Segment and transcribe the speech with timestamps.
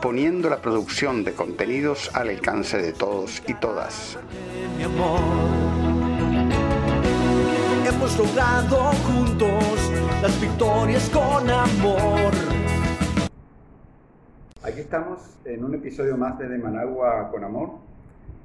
[0.00, 4.18] poniendo la producción de contenidos al alcance de todos y todas.
[4.76, 5.20] Mi amor.
[7.86, 12.32] Hemos logrado juntos las victorias con amor.
[14.62, 17.70] Aquí estamos en un episodio más de De Managua con Amor.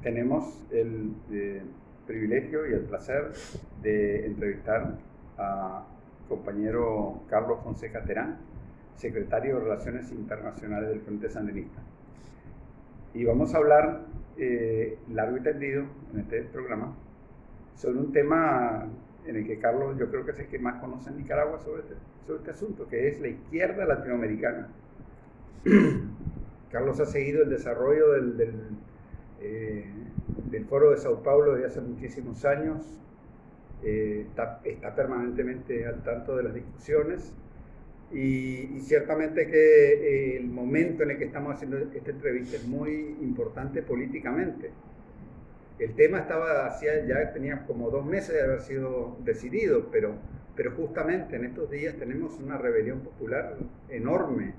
[0.03, 1.63] Tenemos el eh,
[2.05, 3.33] privilegio y el placer
[3.81, 4.97] de entrevistar
[5.37, 5.83] a
[6.29, 8.37] compañero Carlos Fonseca Terán,
[9.01, 11.81] secretario de Relaciones Internacionales del Frente Sandinista.
[13.13, 14.01] Y vamos a hablar
[14.37, 16.95] eh, largo y tendido en este programa
[17.75, 18.87] sobre un tema
[19.25, 21.81] en el que Carlos yo creo que es el que más conoce en Nicaragua sobre
[21.81, 24.69] este, sobre este asunto, que es la izquierda latinoamericana.
[26.71, 28.55] Carlos ha seguido el desarrollo del, del,
[29.41, 29.91] eh,
[30.49, 32.99] del foro de Sao Paulo desde hace muchísimos años,
[33.83, 37.33] eh, está, está, permanentemente al tanto de las discusiones
[38.13, 42.67] y, y ciertamente que eh, el momento en el que estamos haciendo esta entrevista es
[42.67, 44.71] muy importante políticamente.
[45.79, 50.13] El tema estaba hacia, ya tenía como dos meses de haber sido decidido, pero,
[50.55, 53.57] pero justamente en estos días tenemos una rebelión popular
[53.89, 54.53] enorme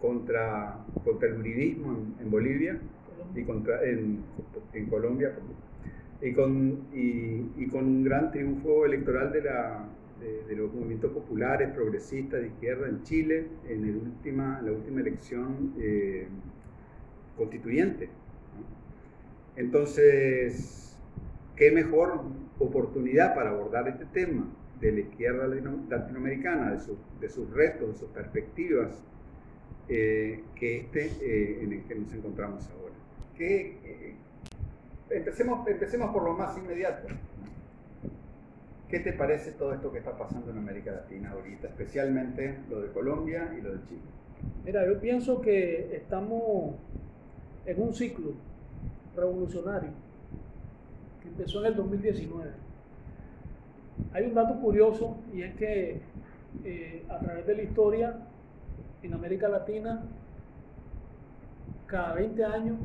[0.00, 2.78] contra, contra el uribismo en, en Bolivia
[3.34, 4.24] y contra, en,
[4.72, 5.32] en Colombia
[6.20, 9.84] y con, y, y con un gran triunfo electoral de, la,
[10.20, 14.12] de, los movimientos populares, progresistas, de izquierda en Chile, en,
[14.64, 16.26] la última elección eh,
[17.36, 18.08] constituyente.
[19.56, 20.96] Entonces,
[21.56, 22.22] ¿qué mejor
[22.58, 24.46] oportunidad para abordar este tema
[24.80, 29.02] de la izquierda latinoamericana, de, su, de sus retos, de sus perspectivas,
[29.88, 32.94] eh, que este eh, en el que nos encontramos ahora?
[33.36, 34.14] ¿Qué, eh,
[35.10, 37.08] empecemos, empecemos por lo más inmediato.
[38.88, 42.92] ¿Qué te parece todo esto que está pasando en América Latina ahorita, especialmente lo de
[42.92, 44.00] Colombia y lo de Chile?
[44.64, 46.76] Mira, yo pienso que estamos
[47.64, 48.34] en un ciclo
[49.16, 49.90] revolucionario
[51.20, 52.50] que empezó en el 2019.
[54.12, 56.00] Hay un dato curioso y es que
[56.64, 58.16] eh, a través de la historia
[59.02, 60.04] en América Latina,
[61.86, 62.76] cada 20 años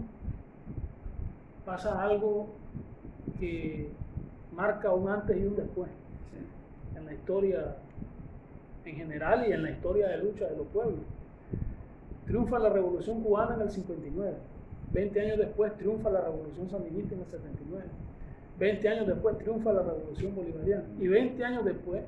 [1.64, 2.50] pasa algo
[3.40, 3.90] que
[4.52, 5.90] marca un antes y un después
[6.32, 6.98] sí.
[6.98, 7.76] en la historia
[8.86, 11.00] en general y en la historia de lucha de los pueblos.
[12.26, 14.34] Triunfa la revolución cubana en el 59,
[14.94, 17.86] 20 años después triunfa la revolución sandinista en el 79,
[18.60, 22.04] 20 años después triunfa la revolución bolivariana y 20 años después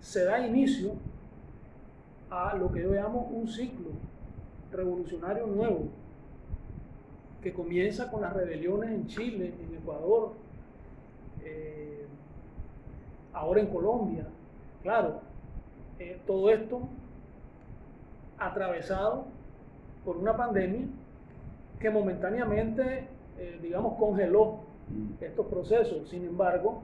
[0.00, 0.92] se da inicio
[2.30, 3.90] a lo que yo llamo un ciclo
[4.70, 5.88] revolucionario nuevo
[7.42, 10.32] que comienza con las rebeliones en Chile, en Ecuador,
[11.44, 12.06] eh,
[13.32, 14.26] ahora en Colombia.
[14.82, 15.20] Claro,
[15.98, 16.80] eh, todo esto
[18.38, 19.26] atravesado
[20.04, 20.86] por una pandemia
[21.78, 23.06] que momentáneamente,
[23.38, 24.60] eh, digamos, congeló
[25.20, 26.08] estos procesos.
[26.08, 26.82] Sin embargo,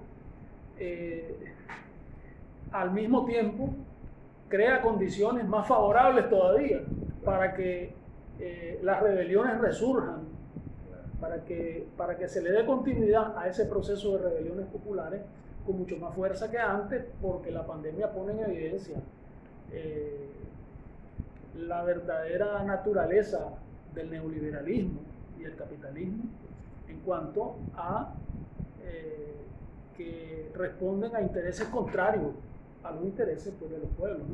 [2.70, 3.70] al mismo tiempo
[4.48, 6.80] crea condiciones más favorables todavía
[7.25, 7.92] para que
[8.82, 10.38] las rebeliones resurjan
[11.20, 15.22] para que, para que se le dé continuidad a ese proceso de rebeliones populares
[15.66, 18.96] con mucho más fuerza que antes, porque la pandemia pone en evidencia
[19.72, 20.28] eh,
[21.56, 23.50] la verdadera naturaleza
[23.94, 25.00] del neoliberalismo
[25.38, 26.24] y el capitalismo
[26.88, 28.14] en cuanto a
[28.82, 29.34] eh,
[29.96, 32.32] que responden a intereses contrarios
[32.82, 34.26] a los intereses pues, de los pueblos.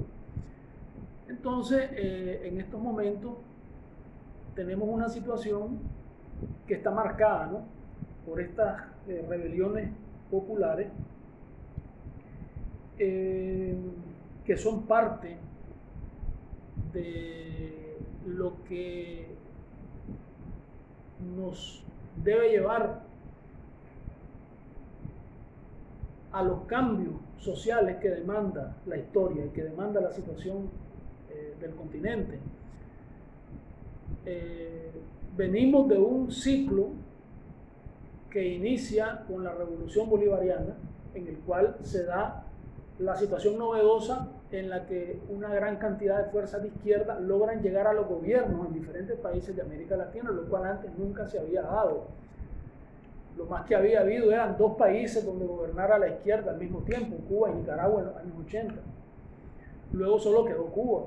[1.28, 3.32] Entonces, eh, en estos momentos
[4.54, 5.78] tenemos una situación
[6.66, 7.62] que está marcada ¿no?
[8.26, 9.90] por estas eh, rebeliones
[10.30, 10.88] populares
[12.98, 13.76] eh,
[14.44, 15.36] que son parte
[16.92, 19.26] de lo que
[21.36, 21.82] nos
[22.22, 23.02] debe llevar
[26.32, 30.68] a los cambios sociales que demanda la historia y que demanda la situación
[31.30, 32.38] eh, del continente.
[35.36, 36.88] Venimos de un ciclo
[38.30, 40.74] que inicia con la revolución bolivariana,
[41.14, 42.44] en el cual se da
[42.98, 47.86] la situación novedosa en la que una gran cantidad de fuerzas de izquierda logran llegar
[47.86, 51.62] a los gobiernos en diferentes países de América Latina, lo cual antes nunca se había
[51.62, 52.06] dado.
[53.36, 57.16] Lo más que había habido eran dos países donde gobernara la izquierda al mismo tiempo,
[57.28, 58.74] Cuba y Nicaragua en los años 80.
[59.92, 61.06] Luego solo quedó Cuba.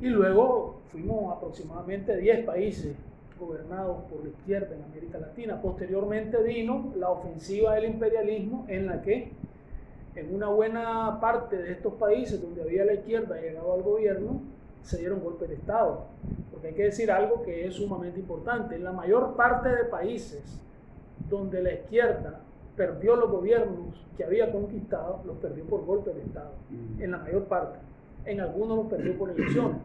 [0.00, 2.94] Y luego fuimos aproximadamente 10 países
[3.38, 5.60] gobernados por la izquierda en América Latina.
[5.60, 9.32] Posteriormente vino la ofensiva del imperialismo en la que
[10.14, 14.40] en una buena parte de estos países donde había la izquierda llegado al gobierno,
[14.82, 16.04] se dieron golpes de Estado.
[16.52, 18.76] Porque hay que decir algo que es sumamente importante.
[18.76, 20.60] En la mayor parte de países
[21.28, 22.40] donde la izquierda
[22.76, 26.52] perdió los gobiernos que había conquistado, los perdió por golpes de Estado.
[26.70, 27.02] Mm.
[27.02, 27.80] En la mayor parte.
[28.26, 29.78] En algunos los perdió por elecciones.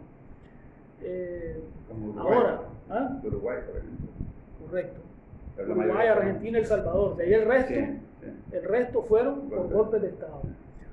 [1.03, 1.59] Eh,
[1.91, 3.19] Uruguay, ahora, ¿ah?
[3.23, 4.07] Uruguay, por ejemplo.
[4.65, 4.99] correcto.
[5.55, 7.15] Pero Uruguay, Argentina, El Salvador.
[7.17, 7.85] De ahí el resto, Sí,
[8.21, 8.27] sí.
[8.55, 10.01] el resto fueron por Golpes.
[10.01, 10.41] de Estado.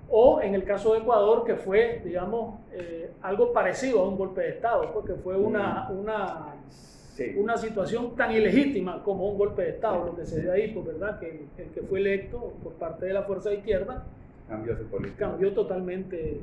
[0.09, 4.41] O en el caso de Ecuador, que fue, digamos, eh, algo parecido a un golpe
[4.43, 7.35] de Estado, porque fue una, una, Sí.
[7.39, 10.87] una situación tan ilegítima como un golpe de Estado, lo que se dio ahí, pues
[10.87, 14.05] verdad, que el, el que fue electo por parte de la fuerza de izquierda
[14.49, 15.27] Cambió su política.
[15.31, 16.41] cambió totalmente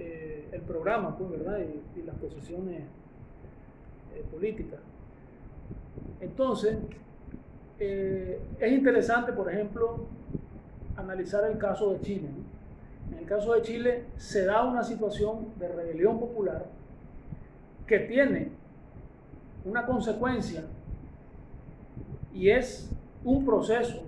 [0.00, 1.58] eh, el programa, pues, ¿verdad?
[1.58, 4.80] Y, las posiciones eh, políticas.
[6.22, 6.78] Entonces,
[7.78, 10.06] eh, es interesante, por ejemplo,
[10.96, 12.28] analizar el caso de Chile.
[13.12, 16.64] En el caso de Chile se da una situación de rebelión popular
[17.86, 18.48] que tiene
[19.66, 20.62] una consecuencia
[22.32, 22.90] y es
[23.24, 24.02] un proceso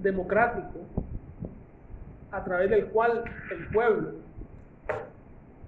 [0.00, 0.80] democrático
[2.32, 3.22] a través del cual
[3.52, 4.21] el pueblo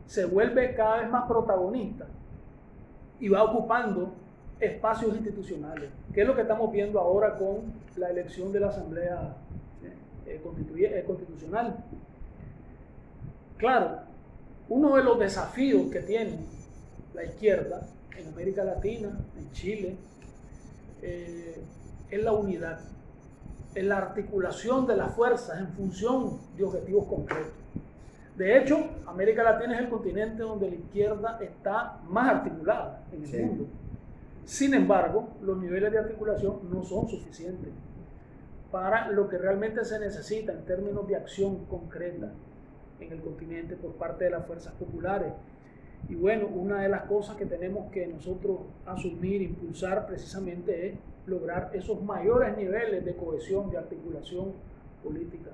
[0.07, 2.07] se vuelve cada vez más protagonista
[3.21, 4.13] y va ocupando
[4.61, 9.37] espacios institucionales, que es lo que estamos viendo ahora con la elección de la Asamblea
[10.27, 11.77] eh, constituye- eh, Constitucional.
[13.57, 13.99] Claro,
[14.69, 16.39] uno de los desafíos que tiene
[17.15, 17.87] la izquierda
[18.17, 19.97] en América Latina, en Chile,
[21.03, 21.63] eh,
[22.11, 22.81] es la unidad,
[23.75, 27.53] es la articulación de las fuerzas en función de objetivos concretos.
[28.37, 33.29] De hecho, América Latina es el continente donde la izquierda está más articulada en el
[33.29, 33.37] Sí.
[33.39, 33.67] mundo.
[34.45, 37.71] Sin embargo, los niveles de articulación no son suficientes
[38.71, 42.33] para lo que realmente se necesita en términos de acción concreta
[43.01, 45.33] en el continente por parte de las fuerzas populares.
[46.09, 50.95] Y bueno, una de las cosas que tenemos que nosotros asumir, impulsar precisamente es
[51.27, 54.53] lograr esos mayores niveles de cohesión, de articulación
[55.03, 55.51] política,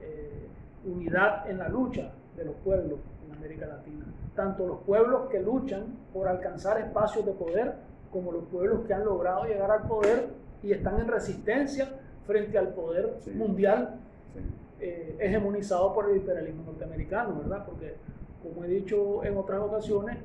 [0.00, 0.46] eh,
[0.84, 4.04] unidad en la lucha de los pueblos en América Latina.
[4.34, 7.74] Tanto los pueblos que luchan por alcanzar espacios de poder,
[8.12, 10.28] como los pueblos que han logrado llegar al poder
[10.62, 11.88] y están en resistencia
[12.26, 13.30] frente al poder Sí.
[13.32, 13.96] mundial
[14.34, 14.40] Sí.
[14.80, 17.64] eh, hegemonizado por el imperialismo norteamericano, ¿verdad?
[17.66, 17.94] Porque,
[18.42, 20.16] como he dicho en otras ocasiones,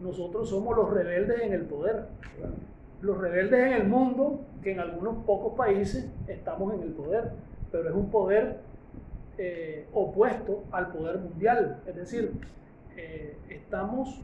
[0.00, 2.54] nosotros somos los rebeldes en el poder, Claro.
[3.02, 7.30] los rebeldes en el mundo, que en algunos pocos países estamos en el poder,
[7.70, 8.58] pero es un poder
[9.38, 12.32] eh, opuesto al poder mundial, es decir,
[12.96, 14.20] eh, estamos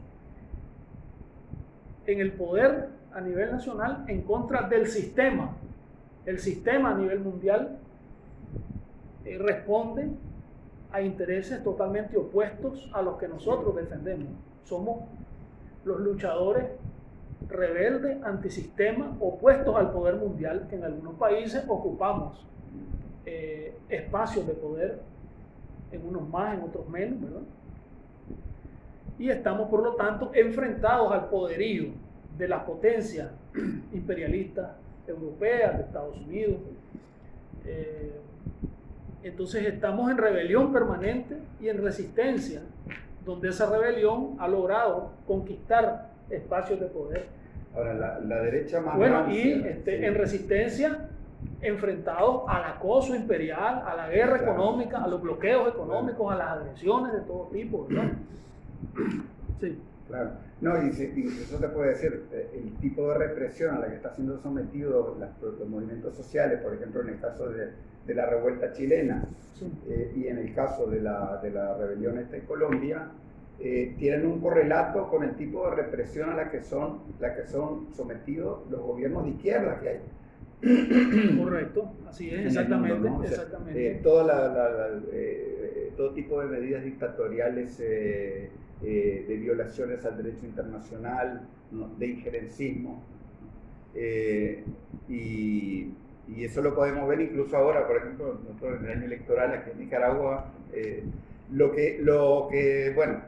[2.05, 5.55] en el poder a nivel nacional en contra del sistema.
[6.25, 7.79] El sistema a nivel mundial
[9.25, 10.09] eh, responde
[10.91, 14.29] a intereses totalmente opuestos a los que nosotros defendemos.
[14.63, 15.03] Somos
[15.83, 16.65] los luchadores
[17.49, 22.45] rebeldes, antisistema, opuestos al poder mundial, que en algunos países ocupamos
[23.29, 25.01] eh, espacios de poder,
[25.91, 27.41] en unos más, en otros menos, ¿verdad?
[29.19, 31.89] Y estamos, por lo tanto, enfrentados al poderío
[32.37, 33.29] de las potencias
[33.93, 34.71] imperialistas
[35.05, 36.55] europeas, de Estados Unidos.
[37.65, 38.13] Eh,
[39.23, 42.61] entonces estamos en rebelión permanente y en resistencia,
[43.25, 47.25] donde esa rebelión ha logrado conquistar espacios de poder.
[47.75, 50.05] Ahora, la, la derecha más Bueno, y este, sí.
[50.05, 51.09] en resistencia
[51.61, 57.13] enfrentados al acoso imperial, a la guerra económica, a los bloqueos económicos, a las agresiones
[57.13, 58.11] de todo tipo, ¿verdad?
[59.59, 59.75] Sí,
[60.07, 60.29] Claro.
[60.61, 64.13] No, y incluso te puede decir eh, el tipo de represión a la que está
[64.13, 67.71] siendo sometido las- los movimientos sociales, por ejemplo, en el caso de,
[68.05, 69.65] de la revuelta chilena sí.
[69.89, 73.07] eh, y en el caso de la, de la rebelión esta en Colombia,
[73.59, 77.45] eh, tienen un correlato con el tipo de represión a la que son, la que
[77.47, 79.99] son sometidos los gobiernos de izquierda que hay.
[80.59, 83.17] Correcto, así es, exactamente, mundo, ¿no?
[83.19, 83.87] O sea, exactamente.
[83.91, 88.49] eh, toda la- la- la- eh, todo tipo de medidas dictatoriales eh,
[88.83, 91.89] eh, de violaciones al derecho internacional, ¿no?
[91.97, 93.03] de injerencismo.
[95.09, 95.93] Y,
[96.27, 99.71] y eso lo podemos ver incluso ahora, por ejemplo, nosotros en el año electoral aquí
[99.71, 100.51] en Nicaragua,
[101.53, 103.21] lo, que, lo que, bueno,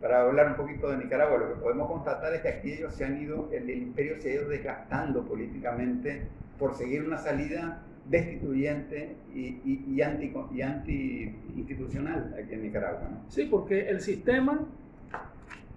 [0.00, 3.04] para hablar un poquito de Nicaragua, lo que podemos constatar es que aquí ellos se
[3.04, 6.22] han ido, el, el imperio se ha ido desgastando políticamente
[6.58, 13.08] por seguir una salida destituyente y, y, y, anti, y anti institucional aquí en Nicaragua.
[13.10, 13.18] ¿no?
[13.28, 14.60] Sí, porque el sistema,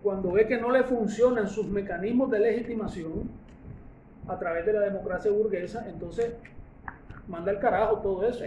[0.01, 3.29] cuando ve que no le funcionan sus mecanismos de legitimación
[4.27, 6.33] a través de la democracia burguesa, entonces
[7.27, 8.43] manda el carajo todo eso.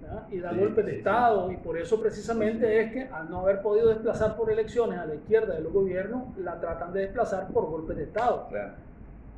[0.00, 0.26] ¿verdad?
[0.30, 0.98] Y da Sí, golpes de sí, sí.
[0.98, 5.06] Estado, y por eso precisamente es que al no haber podido desplazar por elecciones a
[5.06, 8.72] la izquierda de los gobiernos, la tratan de desplazar por golpes de Estado Claro.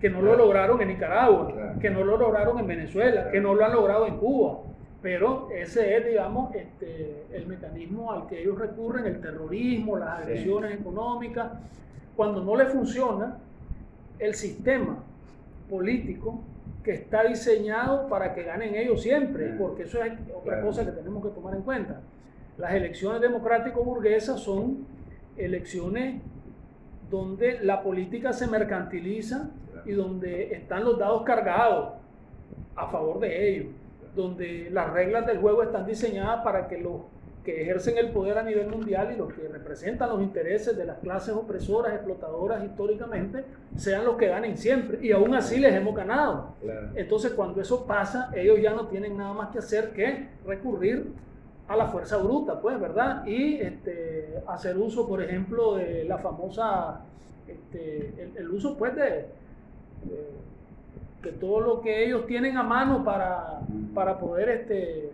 [0.01, 3.65] Que no lo lograron en Nicaragua, que no lo lograron en Venezuela, que no lo
[3.65, 4.61] han logrado en Cuba.
[5.03, 10.23] Pero ese es, digamos, este, el mecanismo al que ellos recurren, el terrorismo, las Sí.
[10.25, 11.53] agresiones económicas.
[12.17, 13.39] Cuando no le funciona,
[14.19, 14.99] el sistema
[15.71, 16.41] político
[16.83, 20.67] que está diseñado para que ganen ellos siempre, porque eso es otra Claro.
[20.67, 22.01] cosa que tenemos que tomar en cuenta.
[22.57, 24.85] Las elecciones democrático-burguesas son
[25.37, 26.21] elecciones
[27.11, 29.51] donde la política se mercantiliza
[29.85, 31.95] y donde están los dados cargados
[32.77, 33.67] a favor de ellos,
[34.15, 37.03] donde las reglas del juego están diseñadas para que los
[37.45, 40.99] que ejercen el poder a nivel mundial y los que representan los intereses de las
[40.99, 43.43] clases opresoras, explotadoras históricamente,
[43.75, 44.99] sean los que ganen siempre.
[45.01, 46.57] Y aún así les hemos ganado.
[46.61, 46.89] Claro.
[46.95, 51.07] Entonces, cuando eso pasa, ellos ya no tienen nada más que hacer que recurrir
[51.69, 53.27] a la fuerza bruta, pues, ¿verdad?
[53.27, 57.01] Y este, hacer uso, por ejemplo, de la famosa,
[57.47, 60.31] este, el, uso, pues, de, de,
[61.23, 63.61] de todo lo que ellos tienen a mano para,
[63.95, 65.11] para poder este,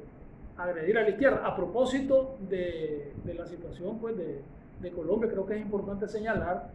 [0.57, 1.45] agredir a la izquierda.
[1.45, 4.41] A propósito de, de la situación, pues, de,
[4.81, 6.71] de Colombia, creo que es importante señalar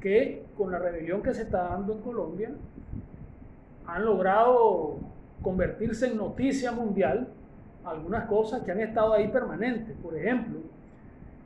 [0.00, 2.50] que con la rebelión que se está dando en Colombia,
[3.86, 4.98] han logrado
[5.42, 7.28] convertirse en noticia mundial
[7.90, 9.94] algunas cosas que han estado ahí permanentes.
[10.02, 10.58] Por ejemplo,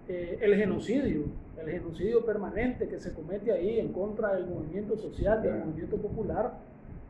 [0.09, 1.23] eh, el genocidio,
[1.61, 6.53] el genocidio permanente que se comete ahí en contra del movimiento social, del movimiento popular,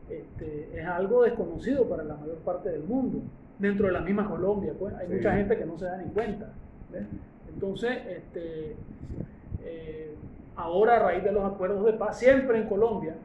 [0.09, 3.19] este, es algo desconocido para la mayor parte del mundo.
[3.57, 5.13] Dentro de la misma Colombia, pues hay Sí.
[5.13, 6.49] mucha gente que no se da ni cuenta.
[6.91, 7.03] ¿ves?
[7.53, 8.75] Entonces, este,
[9.63, 10.13] eh,
[10.55, 13.15] ahora a raíz de los acuerdos de paz, siempre en Colombia,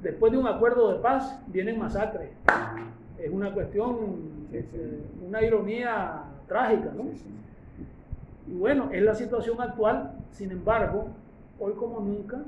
[0.00, 2.30] después de un acuerdo de paz, vienen masacres.
[3.22, 4.56] Es una cuestión, Sí, sí.
[4.58, 7.04] este, una ironía trágica, ¿no?
[7.14, 7.24] Sí.
[8.48, 11.06] Y bueno, es la situación actual, sin embargo,
[11.60, 12.42] hoy como nunca,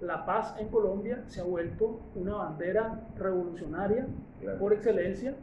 [0.00, 4.06] la paz en Colombia se ha vuelto una bandera revolucionaria
[4.42, 4.58] Claro.
[4.58, 5.34] por excelencia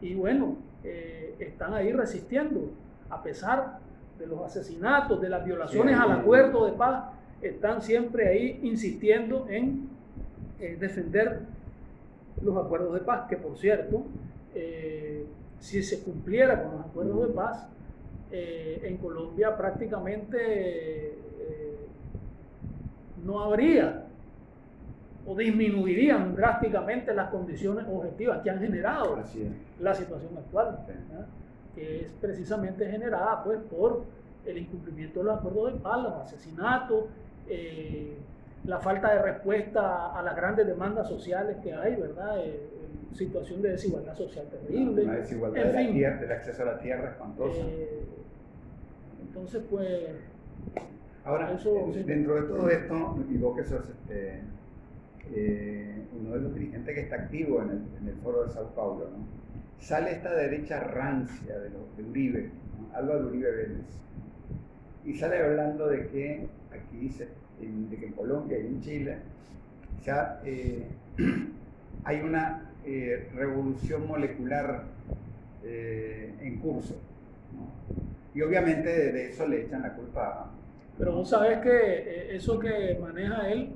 [0.00, 2.70] y bueno, eh, están ahí resistiendo,
[3.08, 3.78] a pesar
[4.18, 7.04] de los asesinatos, de las violaciones al acuerdo de paz,
[7.40, 9.88] están siempre ahí insistiendo en
[10.60, 11.40] eh, defender
[12.42, 14.02] los acuerdos de paz, que por cierto,
[14.54, 15.26] eh,
[15.60, 17.68] si se cumpliera con los acuerdos de paz,
[18.30, 21.76] eh, en Colombia prácticamente eh,
[23.24, 24.06] no habría
[25.26, 29.22] o disminuirían drásticamente las condiciones objetivas que han generado
[29.80, 30.78] la situación actual,
[31.74, 34.02] que es precisamente generada pues, por
[34.44, 37.04] el incumplimiento de los acuerdos de paz, los asesinatos,
[37.48, 38.16] eh,
[38.64, 42.44] la falta de respuesta a las grandes demandas sociales que hay, ¿verdad?
[42.44, 42.68] Eh,
[43.14, 45.02] situación de desigualdad social terrible.
[45.04, 47.60] Una desigualdad en de la fin, tierra, del acceso a la tierra espantosa.
[47.68, 48.04] eh,
[49.22, 49.88] entonces, pues,
[51.24, 52.02] Ahora, eso, eh, sí.
[52.02, 54.40] dentro de todo esto, y vos que sos este,
[55.32, 58.74] eh, uno de los dirigentes que está activo en el, en el foro de Sao
[58.74, 59.24] Paulo, ¿no?
[59.78, 62.96] sale esta derecha rancia de, los, de Uribe, ¿no?
[62.96, 63.86] Álvaro Uribe Vélez,
[65.04, 67.28] y sale hablando de que aquí dice,
[67.60, 69.16] en- de que en Colombia y en Chile
[70.04, 70.86] ya eh,
[72.04, 74.84] hay una eh, revolución molecular
[75.64, 76.94] eh, en curso.
[77.54, 77.66] ¿no?
[78.34, 80.50] Y obviamente de, eso le echan la culpa a
[80.98, 83.70] Pero vos sabés que eh, eso que maneja él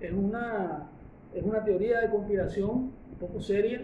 [0.00, 0.88] es una,
[1.34, 3.82] es una teoría de conspiración un poco seria,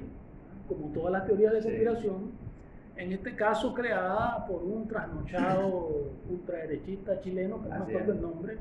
[0.69, 1.69] como todas las teorías de Sí.
[1.69, 2.33] conspiración,
[2.97, 8.57] en este caso creada por un trasnochado ultraderechista chileno, que no me acuerdo el nombre,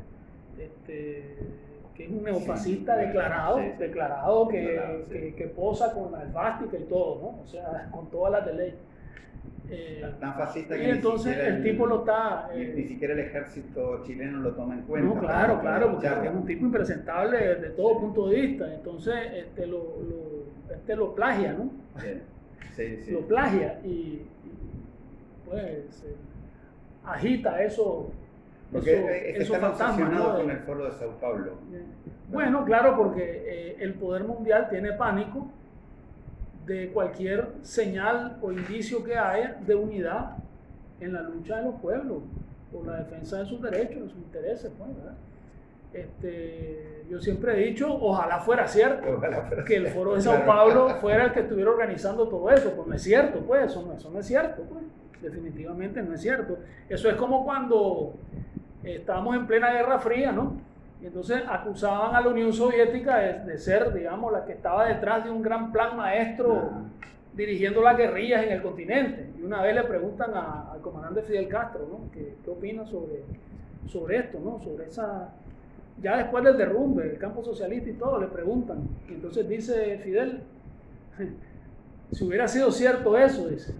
[0.58, 1.36] este,
[1.96, 3.78] que es un neofascista declarado, Sí, sí.
[3.84, 7.42] declarado, que, Declarado, que, que posa con la esvástica y todo, ¿no?
[7.44, 8.74] o sea, con todas las de ley.
[9.70, 12.50] Eh, tan fascista que y entonces el tipo lo está...
[12.54, 15.08] ni, eh, ni siquiera el ejército chileno lo toma en cuenta.
[15.16, 18.74] no, claro, claro, porque es un tipo impresentable desde todo punto de vista.
[18.74, 21.70] Entonces, este lo, lo- este lo plagia, ¿no?
[22.02, 22.08] Sí,
[22.76, 23.12] sí, sí.
[23.12, 24.26] Lo plagia y, y,
[25.50, 26.16] pues eh,
[27.06, 28.12] agita eso.
[28.72, 30.40] Porque eso- es que están fantasmas, obsesionados ¿no?
[30.42, 31.52] con el foro de Sao Paulo.
[32.30, 35.48] Bueno, claro, porque eh, el poder mundial tiene pánico
[36.66, 40.38] de cualquier señal o indicio que haya de unidad
[41.00, 42.24] en la lucha de los pueblos.
[42.72, 45.14] por la defensa de sus derechos, de sus intereses, pues, ¿verdad?
[45.94, 50.44] Este, yo siempre he dicho, ojalá fuera cierto Ojalá fuera que el foro de Sao
[50.46, 53.94] Paulo fuera el que estuviera organizando todo eso, pues no es cierto, pues eso no,
[53.94, 54.84] eso no es cierto, pues
[55.22, 56.58] definitivamente no es cierto.
[56.90, 58.14] Eso es como cuando
[58.84, 60.54] estábamos en plena Guerra Fría, ¿no?
[61.02, 65.24] Y entonces acusaban a la Unión Soviética de, de ser, digamos, la que estaba detrás
[65.26, 66.72] de un gran plan maestro
[67.34, 69.30] dirigiendo las guerrillas en el continente.
[69.40, 72.12] Y una vez le preguntan a- al comandante Fidel Castro, ¿no?
[72.12, 73.24] ¿Qué, qué opina sobre,
[73.88, 74.60] sobre esto, ¿no?
[74.64, 75.30] Sobre esa...
[76.02, 78.78] Ya después del derrumbe, el campo socialista y todo, le preguntan.
[79.10, 80.42] Y entonces dice Fidel,
[82.12, 83.74] si hubiera sido cierto eso, dice,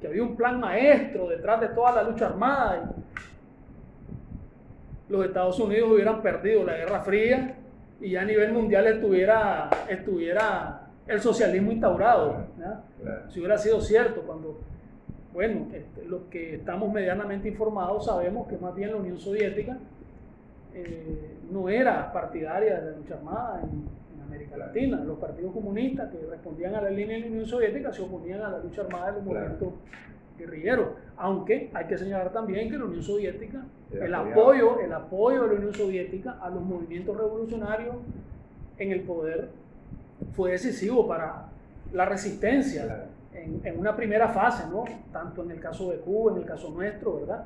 [0.00, 3.33] que había un plan maestro detrás de toda la lucha armada, y
[5.08, 7.56] los Estados Unidos hubieran perdido la Guerra Fría
[8.00, 12.46] y ya a nivel mundial estuviera, estuviera el socialismo instaurado.
[13.28, 14.58] Si hubiera sido cierto, cuando,
[15.32, 19.76] bueno, este, los que estamos medianamente informados sabemos que más bien la Unión Soviética
[20.74, 24.66] eh, no era partidaria de la lucha armada en, en América Claro.
[24.72, 25.04] Latina.
[25.04, 28.48] Los partidos comunistas que respondían a la línea de la Unión Soviética se oponían a
[28.50, 29.24] la lucha armada de los
[30.38, 30.88] Guerrilleros.
[31.16, 33.62] Aunque hay que señalar también que la Unión Soviética,
[33.92, 34.40] el apoyado.
[34.42, 37.96] apoyo, el apoyo de la Unión Soviética a los movimientos revolucionarios
[38.78, 39.48] en el poder
[40.32, 41.46] fue decisivo para
[41.92, 43.02] la resistencia Claro.
[43.34, 44.84] en, en una primera fase, ¿no?
[45.12, 47.44] Tanto en el caso de Cuba, en el caso nuestro, ¿verdad?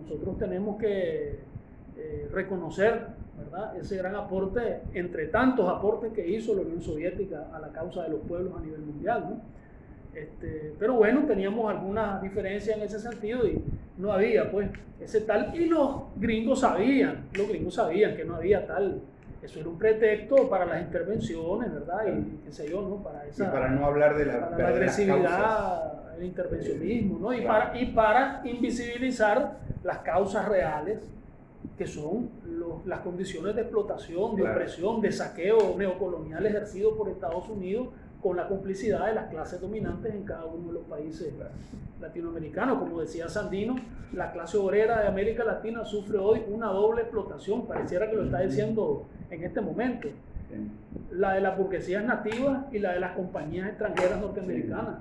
[0.00, 1.38] Nosotros tenemos que
[1.96, 3.06] eh, reconocer,
[3.38, 3.76] ¿verdad?
[3.76, 8.08] Ese gran aporte, entre tantos aportes que hizo la Unión Soviética a la causa de
[8.08, 9.40] los pueblos a nivel mundial, ¿no?
[10.14, 13.62] Este, pero bueno, teníamos algunas diferencias en ese sentido y
[13.98, 15.54] no había, pues, ese tal.
[15.54, 19.00] Y los gringos sabían, los gringos sabían que no había tal.
[19.42, 22.06] Eso era un pretexto para las intervenciones, ¿verdad?
[22.06, 22.96] Y qué sé yo, ¿no?
[23.02, 27.32] Para Y esa para no hablar de la, la agresividad, el intervencionismo, ¿no?
[27.34, 27.64] Y, Claro.
[27.66, 31.00] para, y para invisibilizar las causas reales,
[31.76, 34.56] que son los- las condiciones de explotación, de Claro.
[34.56, 37.88] opresión, de saqueo neocolonial ejercido por Estados Unidos
[38.24, 41.30] con la complicidad de las clases dominantes en cada uno de los países
[42.00, 42.78] latinoamericanos.
[42.78, 43.76] Como decía Sandino,
[44.14, 48.40] la clase obrera de América Latina sufre hoy una doble explotación, pareciera que lo está
[48.40, 50.08] diciendo en este momento
[51.12, 54.94] la de las burguesías nativas y la de las compañías extranjeras norteamericanas.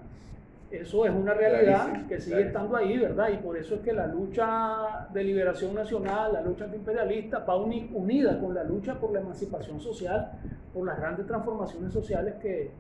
[0.70, 3.30] Eso es una realidad que sigue estando ahí, ¿verdad?
[3.32, 7.90] Y por eso es que la lucha de liberación nacional, la lucha antiimperialista, va uni-
[7.94, 10.30] unida con la lucha por la emancipación social,
[10.74, 12.72] por las grandes transformaciones sociales que,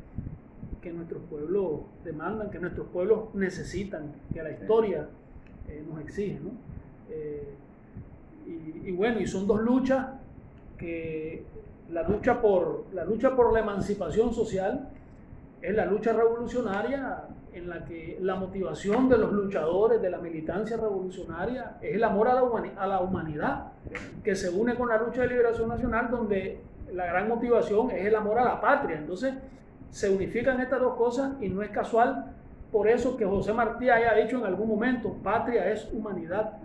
[0.83, 5.07] que nuestros pueblos demandan, que nuestros pueblos necesitan, que la historia
[5.69, 6.51] eh, nos exige, ¿no?
[7.09, 7.47] Eh,
[8.45, 10.07] y, y bueno, y son dos luchas
[10.77, 11.43] que
[11.91, 14.89] la lucha por la lucha por la emancipación social
[15.61, 20.75] es la lucha revolucionaria en la que la motivación de los luchadores de la militancia
[20.75, 23.71] revolucionaria es el amor a la, humani- a la humanidad
[24.23, 26.59] que se une con la lucha de liberación nacional donde
[26.93, 29.33] la gran motivación es el amor a la patria entonces
[29.93, 32.25] se unifican estas dos cosas y no es casual
[32.71, 36.57] por eso que José Martí haya dicho en algún momento patria es humanidad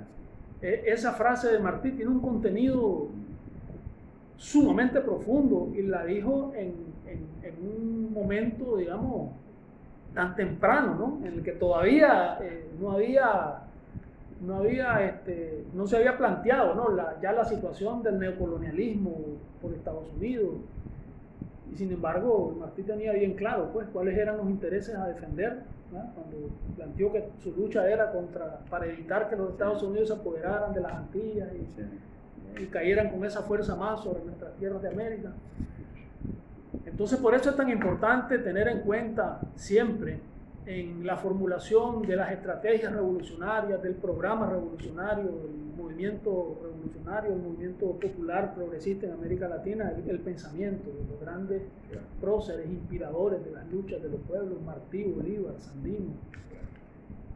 [0.62, 3.08] E- esa frase de Martí tiene un contenido
[4.36, 6.72] sumamente profundo y la dijo en,
[7.06, 7.28] en-
[7.60, 9.30] un momento, digamos,
[10.14, 11.26] tan temprano, ¿no?
[11.26, 13.62] En el que todavía eh, no había,
[14.46, 16.96] no había, este, no se había planteado, ¿no?
[17.20, 19.12] Ya la situación del neocolonialismo
[19.60, 20.54] por Estados Unidos.
[21.72, 26.12] Y sin embargo, Martí tenía bien claro, pues, cuáles eran los intereses a defender, ¿no?
[26.14, 30.72] Cuando planteó que su lucha era contra, para evitar que los Estados Unidos se apoderaran
[30.72, 32.62] de las Antillas y Sí.
[32.62, 35.30] y cayeran con esa fuerza más sobre nuestras tierras de América.
[36.86, 40.20] Entonces, por eso es tan importante tener en cuenta siempre
[40.68, 47.92] en la formulación de las estrategias revolucionarias, del programa revolucionario, del movimiento revolucionario, el movimiento
[47.92, 51.62] popular progresista en América Latina, el, pensamiento de los grandes
[52.20, 56.12] próceres, inspiradores de las luchas de los pueblos, Martí, Bolívar, Sandino.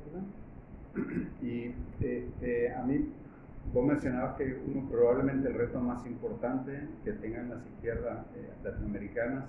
[0.04, 1.16] ¿verdad?
[1.40, 1.72] Y
[2.04, 3.08] este, a mí,
[3.72, 9.44] vos mencionabas que uno probablemente el reto más importante que tengan las izquierdas eh, latinoamericanas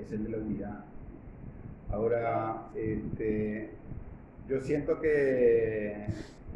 [0.00, 0.84] es el de la unidad.
[1.90, 3.70] Ahora, este,
[4.48, 6.06] yo siento que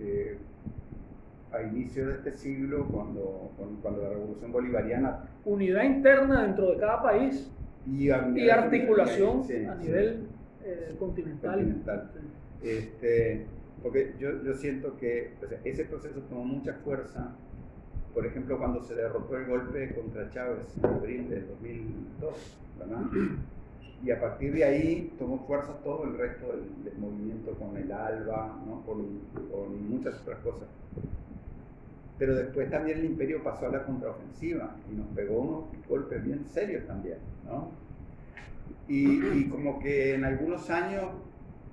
[0.01, 0.39] eh,
[1.53, 7.03] a inicios de este siglo, cuando, cuando, la revolución bolivariana Unidad interna dentro de cada
[7.03, 7.51] país
[7.87, 10.27] y, a- y articulación sí, a sí, nivel
[10.65, 11.55] eh, continental.
[11.55, 12.11] continental.
[12.13, 12.69] Sí.
[12.69, 13.47] Este,
[13.83, 17.31] porque yo, yo siento que o sea, ese proceso tomó mucha fuerza,
[18.13, 22.35] por ejemplo, cuando se derrotó el golpe contra Chávez en abril del 2002,
[22.79, 23.03] ¿verdad?
[24.05, 28.59] Y a partir de ahí tomó fuerza todo el resto del, movimiento con el ALBA,
[28.67, 28.83] ¿no?
[28.87, 29.19] con,
[29.91, 30.69] muchas otras cosas.
[32.19, 36.45] pero después también el imperio pasó a la contraofensiva y nos pegó unos golpes bien
[36.49, 37.71] serios también, ¿no?
[38.89, 41.11] Y, y como que en algunos años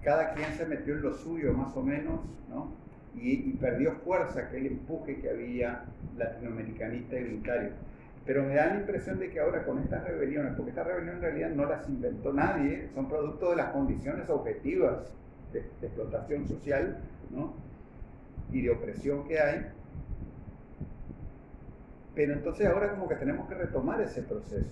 [0.05, 2.71] cada quien se metió en lo suyo más o menos, ¿no?
[3.15, 5.85] Y, y perdió fuerza aquel empuje que había
[6.17, 7.71] latinoamericanista y unitario.
[8.25, 11.21] Pero me da la impresión de que ahora con estas rebeliones, porque estas rebeliones en
[11.21, 15.13] realidad no las inventó nadie, son producto de las condiciones objetivas
[15.53, 16.97] de, de explotación social
[17.29, 17.53] ¿no?
[18.51, 19.67] y de opresión que hay,
[22.15, 24.71] pero entonces ahora como que tenemos que retomar ese proceso.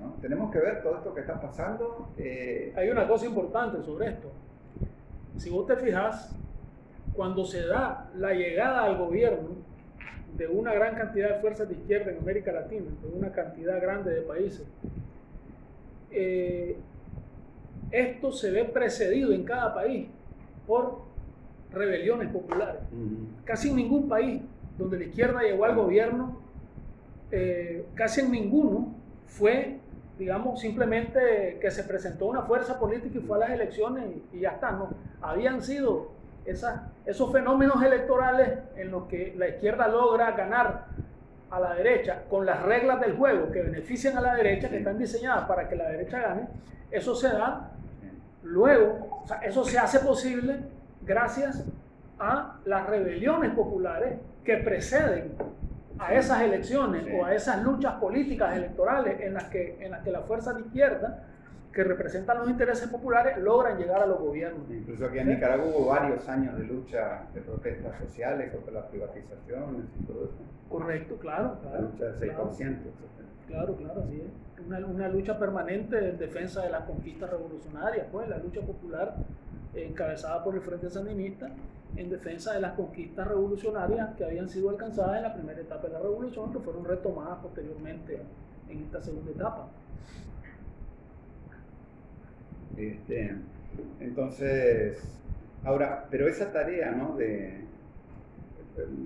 [0.00, 0.14] ¿no?
[0.20, 2.08] Tenemos que ver todo esto que está pasando.
[2.18, 4.30] eh, Hay una cosa importante sobre esto.
[5.36, 6.34] Si vos te fijas,
[7.14, 9.50] cuando se da la llegada al gobierno
[10.36, 14.14] de una gran cantidad de fuerzas de izquierda en América Latina, de una cantidad grande
[14.14, 14.66] de países,
[16.10, 16.76] eh,
[17.90, 20.08] esto se ve precedido en cada país
[20.66, 21.02] por
[21.72, 22.82] rebeliones populares.
[23.44, 24.42] Casi en ningún país
[24.76, 26.40] donde la izquierda llegó al gobierno,
[27.30, 28.94] eh, casi en ninguno
[29.26, 29.78] fue,
[30.18, 34.40] digamos, simplemente que se presentó una fuerza política y fue a las elecciones y, y
[34.40, 34.72] ya está.
[34.72, 36.15] No, habían sido
[36.46, 40.84] esos fenómenos electorales en los que la izquierda logra ganar
[41.50, 44.98] a la derecha con las reglas del juego que benefician a la derecha, que están
[44.98, 46.48] diseñadas para que la derecha gane,
[46.90, 47.70] eso se da
[48.42, 50.56] luego, o sea, eso se hace posible
[51.02, 51.64] gracias
[52.18, 55.34] a las rebeliones populares que preceden
[55.98, 57.12] a esas elecciones Sí.
[57.12, 60.62] o a esas luchas políticas electorales en las que, en las que las fuerzas de
[60.62, 61.24] izquierda
[61.76, 64.62] que representan los intereses populares logran llegar a los gobiernos.
[64.70, 69.84] Incluso aquí en Nicaragua hubo varios años de lucha, de protestas sociales contra las privatizaciones
[70.00, 70.38] y todo eso.
[70.70, 71.58] Correcto, claro.
[71.62, 72.34] La claro, lucha del 6%.
[72.34, 72.86] claro.
[73.46, 74.66] Claro, claro, así es.
[74.66, 79.14] Una, una lucha permanente en defensa de las conquistas revolucionarias, pues la lucha popular
[79.74, 81.50] eh, encabezada por el Frente Sandinista
[81.94, 85.92] en defensa de las conquistas revolucionarias que habían sido alcanzadas en la primera etapa de
[85.92, 88.22] la revolución, que fueron retomadas posteriormente
[88.70, 89.68] en esta segunda etapa.
[92.76, 93.34] Este,
[94.00, 94.98] entonces,
[95.64, 97.16] ahora, pero esa tarea, ¿no?
[97.16, 97.64] De,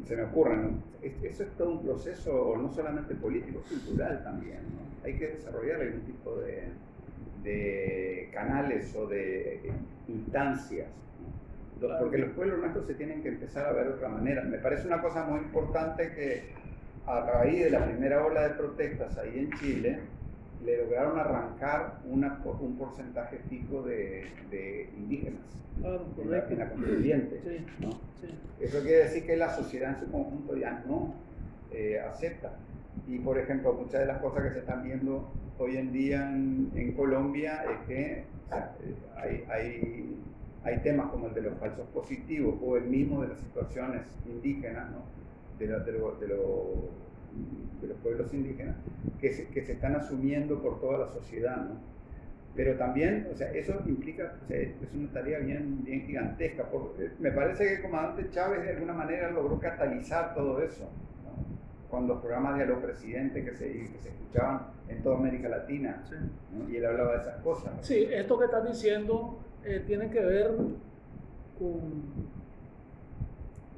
[0.06, 0.82] se me ocurre, ¿no?
[1.02, 4.80] Es- Eso es todo un proceso no solamente político, cultural también, ¿no?
[5.04, 6.72] Hay que desarrollar algún tipo de,
[7.42, 9.72] de canales o de
[10.08, 11.32] instancias, ¿no?
[11.98, 14.42] Porque los pueblos nuestros se tienen que empezar a ver de otra manera.
[14.42, 16.52] Me parece una cosa muy importante que
[17.06, 20.00] a raíz de la primera ola de protestas ahí en Chile,
[20.64, 25.40] le lograron arrancar una, un porcentaje fijo de, de indígenas
[25.80, 26.52] Claro, en la, correcto.
[26.52, 27.40] en la constituyente.
[27.42, 27.90] Sí, ¿no?
[28.20, 28.28] sí.
[28.60, 31.14] Eso quiere decir que la sociedad en su conjunto ya no
[31.72, 32.52] eh, acepta.
[33.08, 36.70] Y por ejemplo, muchas de las cosas que se están viendo hoy en día en,
[36.74, 38.24] en Colombia es que eh,
[39.16, 40.16] hay, hay,
[40.64, 44.90] hay temas como el de los falsos positivos o el mismo de las situaciones indígenas,
[44.90, 44.98] ¿no?
[45.58, 46.90] de, la- de lo- de lo-
[47.80, 48.76] de los pueblos indígenas,
[49.20, 51.56] que se, que se están asumiendo por toda la sociedad.
[51.56, 51.76] ¿no?
[52.54, 56.64] Pero también, o sea, eso implica, o sea, es una tarea bien, bien gigantesca.
[56.64, 60.84] Porque me parece que el comandante Chávez de alguna manera logró catalizar todo eso.
[61.24, 61.90] ¿no?
[61.90, 66.02] Con los programas de Aló Presidente que se, que se escuchaban en toda América Latina.
[66.08, 66.16] Sí.
[66.52, 66.68] ¿no?
[66.68, 67.72] Y él hablaba de esas cosas.
[67.82, 70.50] Sí, esto que estás diciendo eh, tiene que ver
[71.58, 72.40] con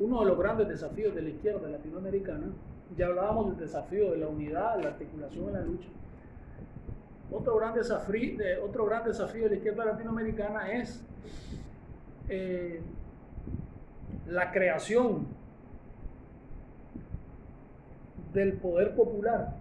[0.00, 2.46] uno de los grandes desafíos de la izquierda latinoamericana.
[2.96, 5.88] Ya hablábamos del desafío de la unidad, la articulación en la lucha.
[7.30, 11.02] Otro gran desafío, de, otro gran desafío de la izquierda latinoamericana es
[12.28, 12.82] eh,
[14.26, 15.26] la creación
[18.34, 19.54] del poder popular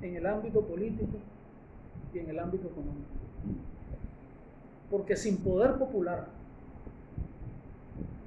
[0.00, 1.18] en el ámbito político
[2.12, 3.08] y en el ámbito económico.
[4.90, 6.26] Porque sin poder popular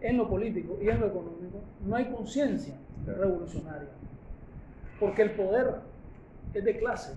[0.07, 3.89] en lo político y en lo económico no hay conciencia revolucionaria.
[4.99, 5.75] Porque el poder
[6.53, 7.13] es de clase.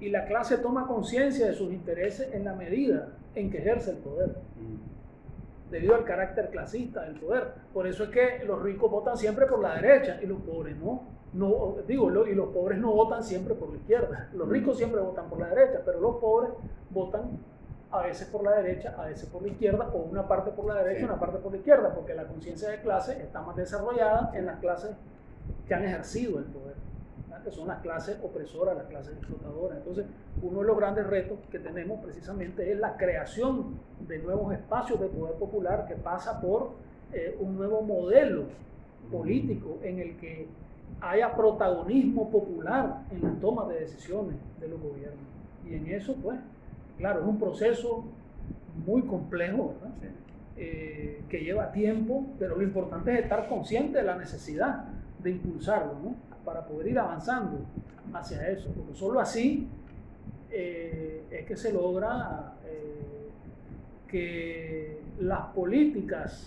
[0.00, 3.96] Y la clase toma conciencia de sus intereses en la medida en que ejerce el
[3.98, 5.70] poder, Mm.
[5.72, 7.48] debido al carácter clasista del poder.
[7.74, 11.16] Por eso es que los ricos votan siempre por la derecha y los pobres no.
[11.34, 14.30] no digo, lo- y los pobres no votan siempre por la izquierda.
[14.32, 16.50] Los ricos siempre votan por la derecha, pero los pobres
[16.88, 17.24] votan
[17.90, 20.74] a veces por la derecha, a veces por la izquierda, o una parte por la
[20.82, 21.04] derecha y Sí.
[21.04, 24.58] una parte por la izquierda, porque la conciencia de clase está más desarrollada en las
[24.58, 24.90] clases
[25.66, 26.74] que han ejercido el poder,
[27.28, 27.42] ¿verdad?
[27.44, 29.78] que son las clases opresoras, las clases explotadoras.
[29.78, 30.04] Entonces,
[30.42, 35.06] uno de los grandes retos que tenemos precisamente es la creación de nuevos espacios de
[35.08, 36.72] poder popular que pasa por
[37.12, 38.44] eh, un nuevo modelo
[39.10, 40.46] político en el que
[41.00, 45.20] haya protagonismo popular en la toma de decisiones de los gobiernos.
[45.66, 46.38] Y en eso, pues,
[46.98, 48.04] claro, es un proceso
[48.86, 49.96] muy complejo, ¿verdad?
[50.00, 50.08] Sí.
[50.56, 54.84] eh, que lleva tiempo, pero lo importante es estar consciente de la necesidad
[55.22, 56.16] de impulsarlo, ¿no?
[56.44, 57.60] Para poder ir avanzando
[58.12, 59.68] hacia eso, porque solo así
[60.50, 63.28] eh, es que se logra eh,
[64.08, 66.46] que las políticas,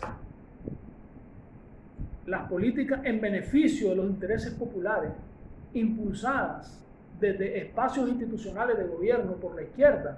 [2.26, 5.12] las políticas en beneficio de los intereses populares,
[5.74, 6.82] impulsadas
[7.20, 10.18] desde espacios institucionales de gobierno por la izquierda,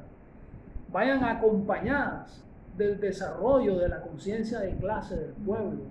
[0.94, 2.44] vayan acompañadas
[2.78, 5.82] del desarrollo de la conciencia de clase del pueblo,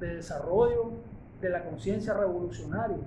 [0.00, 0.92] del desarrollo
[1.40, 3.04] de la conciencia revolucionaria.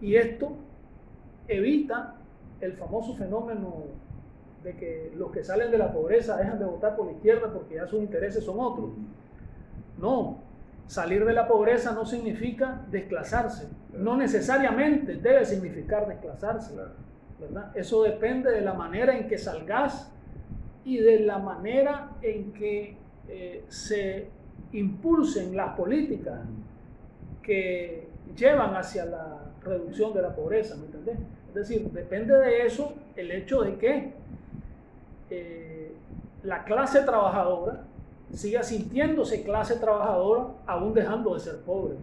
[0.00, 0.52] Y esto
[1.48, 2.14] evita
[2.60, 3.84] el famoso fenómeno
[4.62, 7.74] de que los que salen de la pobreza dejan de votar por la izquierda porque
[7.74, 8.90] ya sus intereses son otros.
[9.98, 10.38] No,
[10.86, 16.74] salir de la pobreza no significa desclasarse, no necesariamente debe significar desclasarse.
[17.74, 20.12] Eso depende de la manera en que salgas
[20.84, 22.96] y de la manera en que
[23.28, 24.28] eh, se
[24.72, 26.40] impulsen las políticas
[27.42, 31.18] que llevan hacia la reducción de la pobreza, ¿me entendés?
[31.48, 34.12] Es decir, depende de eso el hecho de que
[35.30, 35.92] eh,
[36.42, 37.84] la clase trabajadora
[38.32, 41.96] siga sintiéndose clase trabajadora aún dejando de ser pobre.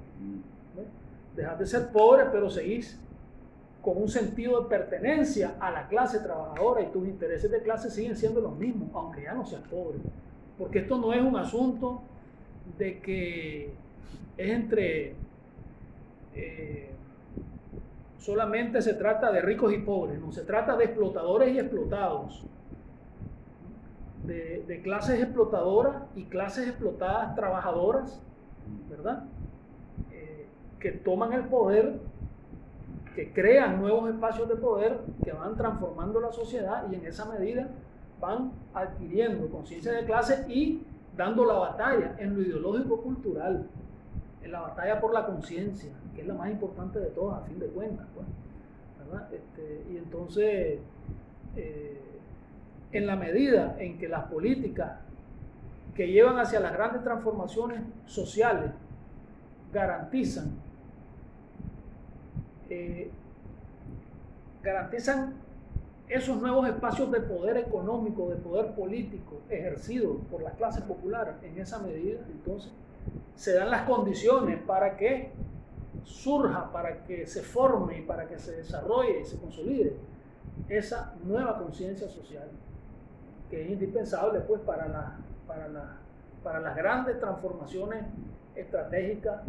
[1.35, 2.99] Dejar de ser pobre, pero seguís
[3.87, 8.17] con un sentido de pertenencia a la clase trabajadora y tus intereses de clase siguen
[8.17, 9.99] siendo los mismos, aunque ya no seas pobre.
[10.57, 12.01] Porque esto no es un asunto
[12.77, 13.71] de que
[14.35, 15.15] es entre...
[16.35, 16.89] Eh,
[18.17, 22.43] solamente se trata de ricos y pobres, no se trata de explotadores y explotados,
[24.25, 28.21] de, clases explotadoras y clases explotadas trabajadoras,
[28.89, 29.23] ¿verdad?
[30.11, 30.45] Eh,
[30.77, 32.01] que toman el poder
[33.17, 37.67] que crean nuevos espacios de poder que van transformando la sociedad y en esa medida
[38.21, 40.83] van adquiriendo conciencia de clase y
[41.17, 43.65] dando la batalla en lo ideológico cultural,
[44.43, 47.57] en la batalla por la conciencia, que es la más importante de todas, a fin
[47.57, 48.05] de cuentas.
[48.13, 48.27] Pues,
[49.31, 50.79] este, y entonces,
[51.55, 51.99] eh,
[52.91, 54.91] en la medida en que las políticas
[55.95, 58.69] que llevan hacia las grandes transformaciones sociales
[59.73, 60.66] garantizan
[62.69, 63.11] eh,
[64.61, 65.33] garantizan
[66.07, 71.59] esos nuevos espacios de poder económico, de poder político ejercidos por las clases populares en
[71.59, 72.71] esa medida, entonces
[73.35, 75.31] se dan las condiciones para que
[76.03, 79.93] surja, para que se forme, para que se desarrolle y se consolide
[80.69, 82.47] esa nueva conciencia social,
[83.49, 85.97] que es indispensable pues para, la, para, la,
[86.43, 88.05] para las grandes transformaciones
[88.55, 89.41] estratégicas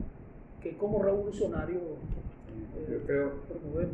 [0.61, 1.81] que como revolucionario
[2.91, 3.33] yo creo,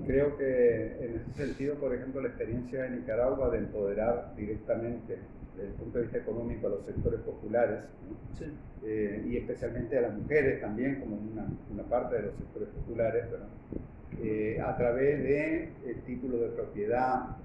[0.07, 5.18] creo que en ese sentido, por ejemplo, la experiencia de Nicaragua de empoderar directamente
[5.57, 7.81] desde el punto de vista económico a los sectores populares
[8.85, 13.24] eh, y especialmente a las mujeres también como una, una parte de los sectores populares
[14.22, 17.37] eh, a través de el título de propiedad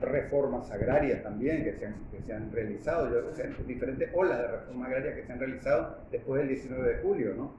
[0.00, 3.22] reformas agrarias también que se han, que se han realizado, yo,
[3.66, 7.52] diferentes olas de reforma agraria que se han realizado después del 19 de julio, ¿no?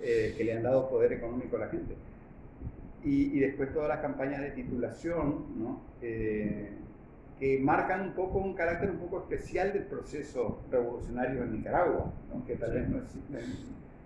[0.00, 1.94] Eh, que le han dado poder económico a la gente
[3.04, 5.80] y, después todas las campañas de titulación, ¿no?
[6.02, 6.70] Eh,
[7.38, 12.44] que marcan un poco un carácter un poco especial del proceso revolucionario en Nicaragua, ¿no?
[12.46, 13.04] que tal vez no es,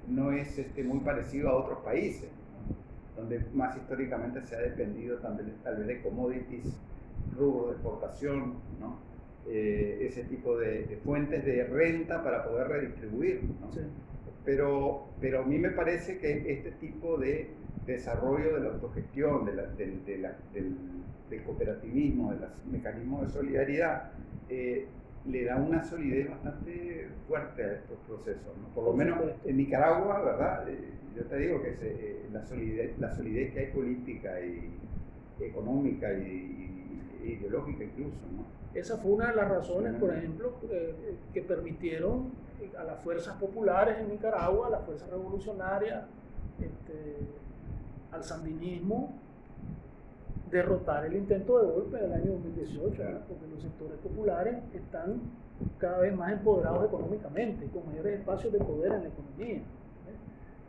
[0.09, 2.29] no es este, muy parecido a otros países,
[3.17, 6.77] donde más históricamente se ha dependido también, tal vez de commodities,
[7.37, 8.99] rubro de exportación, ¿no?
[9.47, 13.43] Eh, ese tipo de, fuentes de renta para poder redistribuir.
[13.61, 13.69] ¿no?
[14.45, 17.51] Pero, pero a mí me parece que este tipo de
[17.87, 19.53] desarrollo de la autogestión, de
[20.53, 24.11] del, cooperativismo, de los mecanismos de solidaridad,
[24.49, 24.87] eh,
[25.27, 28.53] le da una solidez bastante fuerte a estos procesos.
[28.75, 30.69] Por lo menos en Nicaragua, ¿verdad?
[30.69, 30.79] Eh,
[31.17, 34.71] yo te digo que eh, la, solidez, la solidez que hay política y
[35.45, 36.80] económica y,
[37.25, 38.17] ideológica incluso.
[38.75, 40.55] Esa fue una de las razones, por ejemplo,
[41.33, 42.31] que permitieron
[42.79, 46.05] a las fuerzas populares en Nicaragua, a las fuerzas revolucionarias,
[46.61, 47.17] este,
[48.13, 49.13] al sandinismo
[50.51, 55.21] derrotar el intento de golpe del año 2018, porque los sectores populares están
[55.79, 59.63] cada vez más empoderados económicamente, con mayores espacios de poder en la economía.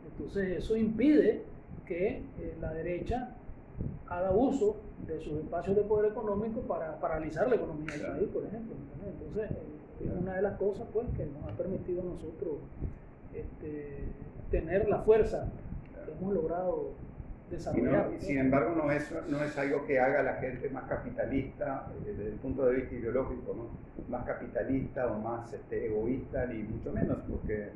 [0.06, 1.42] Entonces eso impide
[1.86, 3.34] que eh, la derecha
[4.08, 8.44] haga uso de sus espacios de poder económico para paralizar la economía del país, por
[8.44, 8.74] ejemplo.
[9.06, 12.54] Entonces eh, es una de las cosas pues, que nos ha permitido a nosotros
[13.34, 14.04] este,
[14.50, 15.48] tener la fuerza
[16.04, 16.90] que hemos logrado
[17.48, 18.10] Y, desarrollar.
[18.10, 21.86] no- sin embargo no es, no es algo que haga a la gente más capitalista
[21.90, 23.66] eh, desde el punto de vista ideológico, ¿no?
[24.08, 27.70] más capitalista o más este, egoísta, ni mucho menos, porque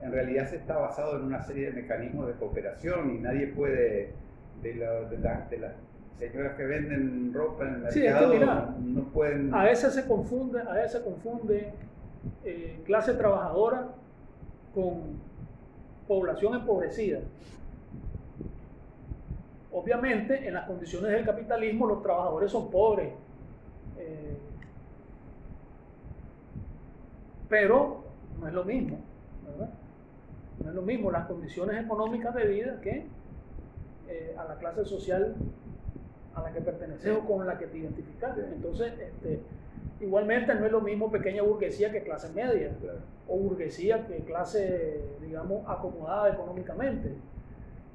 [0.00, 4.10] en realidad se está basado en una serie de mecanismos de cooperación y nadie puede,
[4.62, 5.72] de, la- de la- de las
[6.18, 9.52] señoras que venden ropa en el Sí, es que mercado, mira, no pueden...
[9.54, 11.72] A veces se confunde, a veces se confunde
[12.44, 13.88] eh, clase trabajadora
[14.74, 15.20] con
[16.06, 17.18] población empobrecida.
[19.72, 23.12] Obviamente, en las condiciones del capitalismo, los trabajadores son pobres.
[23.98, 24.36] eh,
[27.48, 28.02] pero
[28.40, 28.98] no es lo mismo,
[29.46, 29.70] ¿verdad?
[30.62, 33.06] No es lo mismo las condiciones económicas de vida que
[34.12, 35.34] eh, a la clase social
[36.34, 38.36] a la que perteneces o con la que te identificas.
[38.38, 39.40] Entonces, este,
[40.00, 42.98] igualmente no es lo mismo pequeña burguesía que clase media Claro.
[43.28, 47.12] o burguesía que clase, digamos, acomodada económicamente.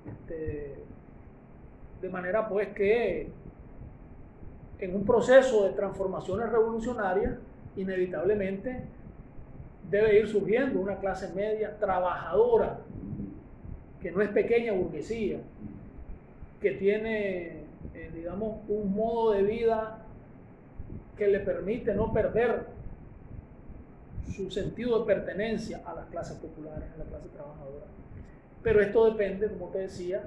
[0.07, 0.75] Este,
[2.01, 3.29] de manera pues que
[4.79, 7.33] en un proceso de transformaciones revolucionarias,
[7.75, 8.81] inevitablemente
[9.89, 12.79] debe ir surgiendo una clase media trabajadora,
[14.01, 15.39] que no es pequeña burguesía,
[16.61, 20.05] que tiene, eh, digamos, un modo de vida
[21.15, 22.67] que le permite no perder
[24.35, 27.85] su sentido de pertenencia a las clases populares, a la clase trabajadora.
[28.63, 30.23] Pero esto depende, como te decía,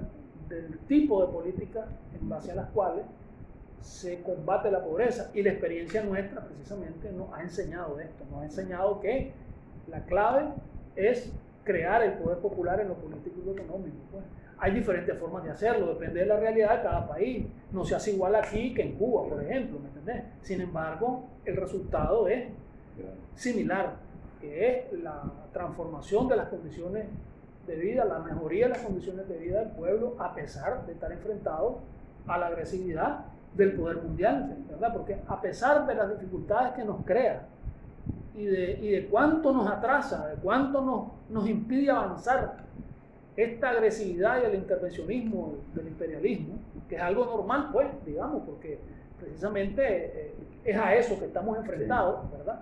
[0.49, 1.85] del tipo de política
[2.19, 3.05] en base a las cuales
[3.81, 5.31] se combate la pobreza.
[5.33, 9.31] Y la experiencia nuestra precisamente nos ha enseñado esto, nos ha enseñado que
[9.87, 10.45] la clave
[10.95, 11.31] es
[11.63, 13.97] crear el poder popular en lo político y lo económico.
[14.11, 14.23] pues.
[14.63, 17.47] Hay diferentes formas de hacerlo, depende de la realidad de cada país.
[17.71, 20.23] No se hace igual aquí que en Cuba, por ejemplo, ¿me entendés?
[20.43, 22.45] Sin embargo, el resultado es
[23.33, 23.95] similar,
[24.39, 27.07] que es la transformación de las condiciones
[27.65, 31.11] de vida, la mejoría de las condiciones de vida del pueblo, a pesar de estar
[31.11, 31.79] enfrentado
[32.27, 34.93] a la agresividad del poder mundial, ¿verdad?
[34.93, 37.47] Porque a pesar de las dificultades que nos crea
[38.35, 42.57] y de, y de cuánto nos atrasa, de cuánto nos, nos impide avanzar
[43.35, 46.55] esta agresividad y el intervencionismo del imperialismo,
[46.89, 48.79] que es algo normal, pues, digamos, porque
[49.19, 50.33] precisamente eh,
[50.65, 52.61] es a eso que estamos enfrentados, ¿verdad?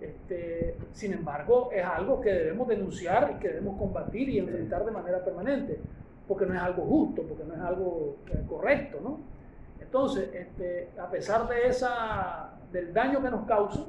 [0.00, 4.90] Este, sin embargo, es algo que debemos denunciar y que debemos combatir y enfrentar de
[4.92, 5.78] manera permanente,
[6.26, 9.18] porque no es algo justo, porque no es algo eh, correcto, ¿no?
[9.80, 13.84] Entonces, este, a pesar de esa, del daño que nos causa,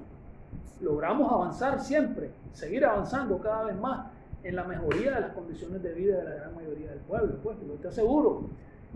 [0.81, 4.07] logramos avanzar siempre, seguir avanzando cada vez más
[4.43, 7.38] en la mejoría de las condiciones de vida de la gran mayoría del pueblo.
[7.43, 8.49] Pues, yo te aseguro,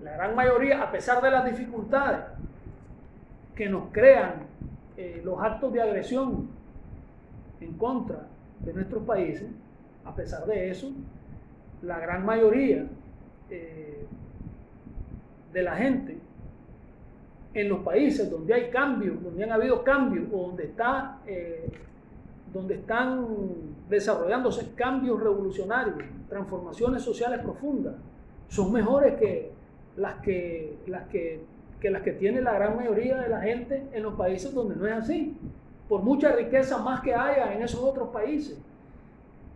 [0.03, 2.21] la gran mayoría, a pesar de las dificultades
[3.55, 4.43] que nos crean
[4.97, 6.47] eh, los actos de agresión
[7.61, 8.27] en contra
[8.59, 9.47] de nuestros países,
[10.03, 10.91] a pesar de eso,
[11.81, 12.85] la gran mayoría
[13.49, 14.05] eh,
[15.53, 16.17] de la gente
[17.53, 21.69] en los países donde hay cambios, donde han habido cambios o donde, está, eh,
[22.55, 23.27] donde están
[23.89, 25.97] desarrollándose cambios revolucionarios,
[26.29, 27.95] transformaciones sociales profundas,
[28.47, 29.51] son mejores que
[29.97, 31.41] las que, las que,
[31.81, 34.87] que las que tiene la gran mayoría de la gente en los países donde no
[34.87, 35.37] es así,
[35.89, 38.57] por mucha riqueza más que haya en esos otros países.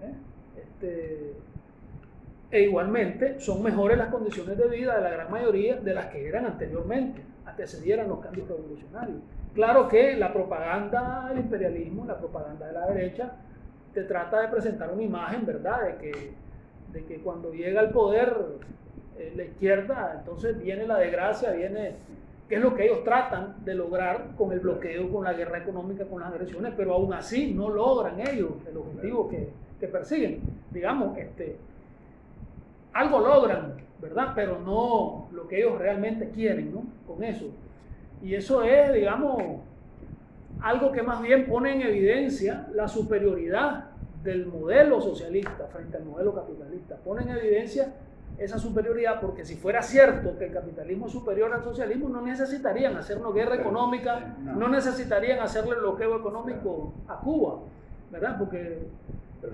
[0.02, 0.14] ¿eh?
[0.62, 1.34] Este,
[2.52, 6.28] e igualmente son mejores las condiciones de vida de la gran mayoría de las que
[6.28, 7.22] eran anteriormente,
[7.60, 9.18] a que se dieran los cambios revolucionarios.
[9.54, 13.34] Claro que la propaganda del imperialismo, la propaganda de la derecha,
[13.94, 16.32] te trata de presentar una imagen, ¿verdad?, de que,
[16.94, 18.36] de que cuando llega al poder
[19.18, 21.96] eh, la izquierda, entonces viene la desgracia, viene,
[22.48, 26.06] que es lo que ellos tratan de lograr con el bloqueo, con la guerra económica,
[26.06, 30.42] con las agresiones, pero aún así no logran ellos el objetivo que, que persiguen.
[30.72, 31.58] Digamos, este,
[32.94, 34.34] algo logran, ¿verdad?
[34.36, 36.84] Pero no lo que ellos realmente quieren, ¿no?
[37.08, 37.46] Con eso.
[38.22, 39.42] Y eso es, digamos,
[40.62, 43.86] algo que más bien pone en evidencia la superioridad
[44.24, 46.96] del modelo socialista frente al modelo capitalista.
[46.98, 47.94] Pone en evidencia
[48.38, 52.96] esa superioridad porque si fuera cierto que el capitalismo es superior al socialismo, no necesitarían
[52.96, 57.60] hacernos guerra económica, no necesitarían hacerle bloqueo económico a Cuba,
[58.12, 58.38] ¿verdad?
[58.38, 58.80] Porque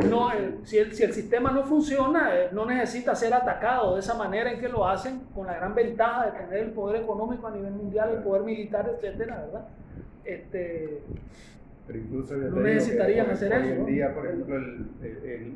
[0.09, 3.99] no, el- si, el, si el sistema no funciona, eh, no necesita ser atacado de
[3.99, 7.47] esa manera en que lo hacen, con la gran ventaja de tener el poder económico
[7.47, 9.67] a nivel mundial, el poder militar, etcétera, ¿verdad?
[10.23, 11.01] Este,
[11.87, 14.87] Pero incluso yo No necesitarían hacer hoy eso, en día, por ejemplo, el-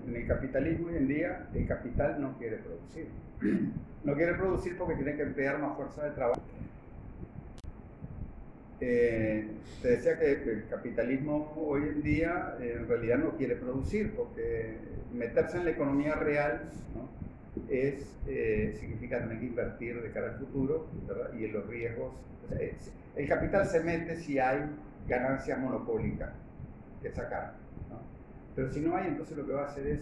[0.07, 3.07] en el capitalismo hoy en día, el capital no quiere producir.
[4.01, 6.39] No quiere producir porque tiene que emplear una fuerza de trabajo.
[8.81, 9.45] Eh,
[9.81, 14.77] te decía que el capitalismo hoy en día eh, en realidad no quiere producir porque
[15.13, 16.69] meterse en la economía real,
[17.69, 20.87] es, eh, significa también invertir de cara al futuro
[21.37, 22.13] y en los riesgos.
[23.15, 24.61] El capital se mete si hay
[25.07, 26.31] ganancias monopólicas
[27.01, 27.55] que sacar.
[28.55, 29.99] Pero si no hay, entonces lo que va a hacer es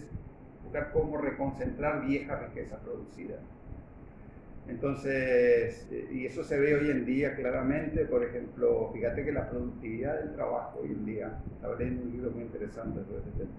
[0.62, 3.36] buscar cómo reconcentrar vieja riqueza producida.
[4.68, 9.48] Entonces, eh, y eso se ve hoy en día claramente, por ejemplo, fíjate que la
[9.50, 13.54] productividad del trabajo hoy en día, estaba leyendo un libro muy interesante sobre este tema,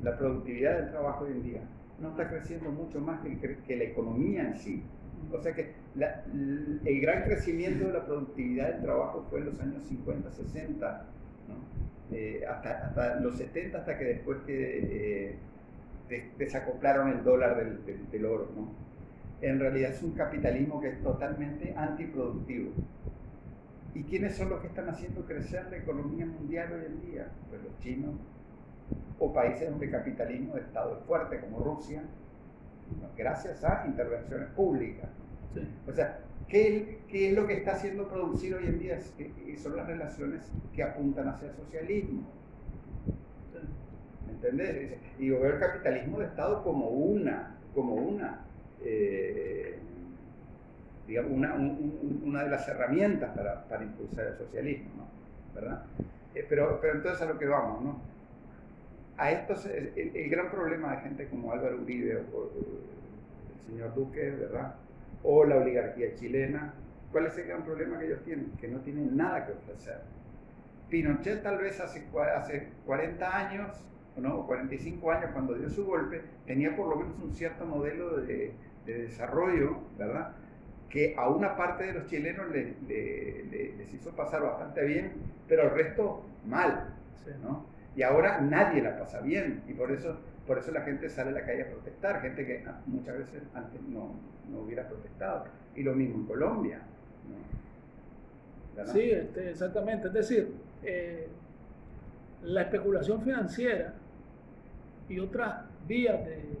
[0.00, 3.84] la productividad del trabajo hoy en día no está creciendo mucho más que, que la
[3.84, 4.96] economía en sí.
[5.30, 9.86] O sea que el gran crecimiento de la productividad del trabajo fue en los años
[9.86, 11.14] 50, 60,
[11.46, 11.72] ¿no?
[12.10, 15.48] Eh, hasta, hasta los 70, hasta que después que eh,
[16.08, 18.52] des- desacoplaron el dólar del, del- oro.
[19.44, 22.70] En realidad es un capitalismo que es totalmente antiproductivo.
[23.94, 27.28] ¿Y quiénes son los que están haciendo crecer la economía mundial hoy en día?
[27.50, 28.14] Pues los chinos
[29.18, 32.02] o países donde el capitalismo de Estado es fuerte, como Rusia,
[33.18, 35.10] gracias a intervenciones públicas.
[35.52, 35.60] Sí.
[35.86, 38.98] O sea, ¿qué, qué es lo que está haciendo producir hoy en día?
[39.46, 42.22] Y son las relaciones que apuntan hacia el socialismo.
[44.26, 44.94] ¿Me entendés?
[45.18, 48.40] Y yo veo el capitalismo de Estado como una, como una,
[48.84, 49.78] eh,
[51.06, 55.60] digamos, una, un- un- una de las herramientas para, para impulsar el socialismo, ¿no?
[55.60, 55.82] ¿Verdad?
[56.34, 57.98] Eh, pero, pero entonces a lo que vamos, ¿no?
[59.16, 62.50] A estos, el, el- gran problema de gente como Álvaro Uribe o, o
[63.54, 64.74] el señor Duque, ¿verdad?
[65.22, 66.74] O la oligarquía chilena,
[67.12, 68.50] ¿cuál es el gran problema que ellos tienen?
[68.60, 69.98] Que no tienen nada que ofrecer.
[70.90, 72.04] Pinochet tal vez hace,
[72.36, 73.84] hace 40 años,
[74.16, 78.16] no, o 45 años cuando dio su golpe, tenía por lo menos un cierto modelo
[78.18, 78.52] de,
[78.86, 80.32] de desarrollo, ¿verdad?
[80.90, 85.12] Que a una parte de los chilenos le- le- le- les hizo pasar bastante bien,
[85.48, 86.90] pero al resto mal.
[87.42, 87.64] ¿no?
[87.96, 91.32] Y ahora nadie la pasa bien, y por eso, por eso la gente sale a
[91.32, 94.12] la calle a protestar, gente que ah, muchas veces antes no,
[94.50, 95.44] no hubiera protestado.
[95.74, 96.80] Y lo mismo en Colombia.
[98.92, 100.08] Sí, este, exactamente.
[100.08, 101.28] Es decir, eh,
[102.42, 103.94] la especulación financiera
[105.08, 106.58] y otras vías de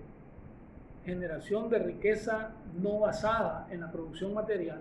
[1.04, 2.50] generación de riqueza
[2.80, 4.80] no basada en la producción material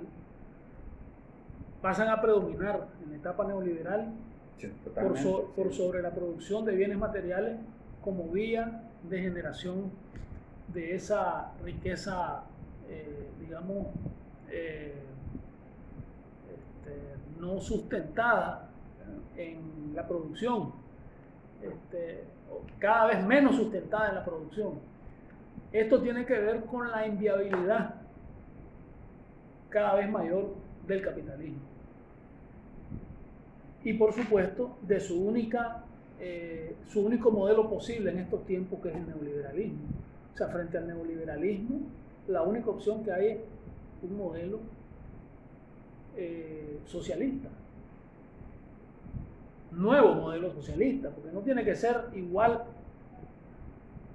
[1.82, 4.08] pasan a predominar en la etapa neoliberal
[4.58, 7.58] Sí, por, so- sobre la producción de bienes materiales
[8.04, 9.92] como vía de generación
[10.74, 12.44] de esa riqueza,
[12.90, 13.88] eh, digamos,
[14.50, 14.94] eh,
[16.54, 18.70] este, no sustentada
[19.36, 20.72] en la producción,
[21.62, 22.24] este,
[22.80, 24.93] cada vez menos sustentada en la producción.
[25.74, 27.96] Esto tiene que ver con la inviabilidad
[29.70, 30.54] cada vez mayor
[30.88, 31.62] del capitalismo.
[33.84, 35.84] Y por supuesto, de su, única,
[36.20, 39.88] eh, su único modelo posible en estos tiempos, que es el neoliberalismo.
[40.34, 41.80] O sea, frente al neoliberalismo,
[42.28, 43.40] la única opción que hay es
[44.04, 44.60] un modelo
[46.16, 47.50] eh, socialista.
[49.72, 52.64] Nuevo modelo socialista, porque no tiene que ser igual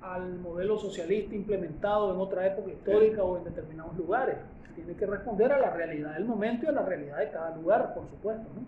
[0.03, 4.37] al modelo socialista implementado en otra época histórica o en determinados lugares.
[4.75, 7.95] Tiene que responder a la realidad del momento y a la realidad de cada lugar,
[7.95, 8.63] por supuesto, ¿no?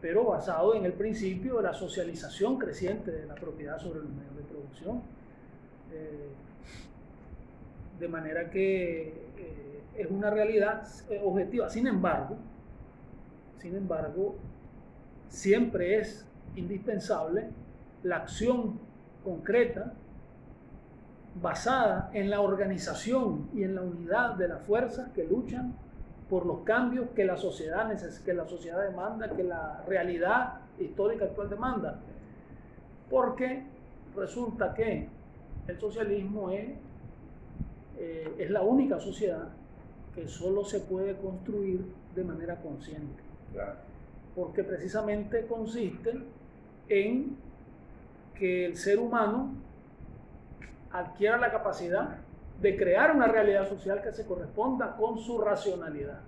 [0.00, 4.36] pero basado en el principio de la socialización creciente de la propiedad sobre los medios
[4.36, 5.00] de producción.
[5.92, 6.28] Eh,
[7.98, 11.70] de manera que eh, es una realidad eh, objetiva.
[11.70, 12.36] Sin embargo,
[13.58, 14.36] sin embargo,
[15.28, 16.26] siempre es
[16.56, 17.48] indispensable
[18.02, 18.78] la acción
[19.24, 19.94] concreta
[21.40, 25.74] basada en la organización y en la unidad de las fuerzas que luchan
[26.30, 27.92] por los cambios que la sociedad
[28.24, 31.98] que la sociedad demanda, que la realidad histórica actual demanda.
[33.10, 33.64] Porque
[34.16, 35.08] resulta que
[35.66, 36.68] el socialismo es,
[37.98, 39.48] eh, es la única sociedad
[40.14, 43.22] que solo se puede construir de manera consciente
[43.52, 43.74] Claro.
[44.34, 46.12] porque precisamente consiste
[46.88, 47.36] en
[48.36, 49.52] que el ser humano
[50.94, 52.18] adquiera la capacidad
[52.62, 56.20] de crear una realidad social que se corresponda con su racionalidad.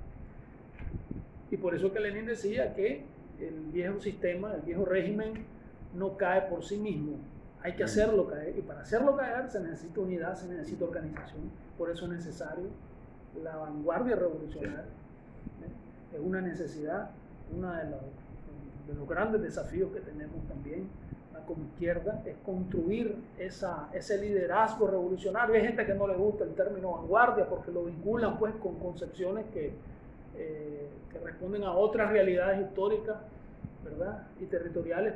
[1.51, 3.05] Y por eso que Lenin decía que
[3.39, 5.45] el viejo sistema, el viejo régimen,
[5.95, 7.13] no cae por sí mismo.
[7.63, 8.59] Hay que hacerlo caer.
[8.59, 11.43] Y para hacerlo caer se necesita unidad, se necesita organización.
[11.79, 12.67] Por eso es necesario
[13.43, 14.81] la vanguardia revolucionaria.
[14.81, 16.17] ¿eh?
[16.17, 17.11] Es una necesidad,
[17.57, 18.01] uno de los,
[18.89, 20.89] de los grandes desafíos que tenemos también
[21.47, 25.55] como izquierda es construir esa, ese liderazgo revolucionario.
[25.55, 29.47] Hay gente que no le gusta el término vanguardia porque lo vinculan pues con concepciones
[29.53, 29.73] que,
[30.37, 33.17] eh, que responden a otras realidades históricas
[33.85, 34.27] ¿verdad?
[34.41, 35.15] y territoriales.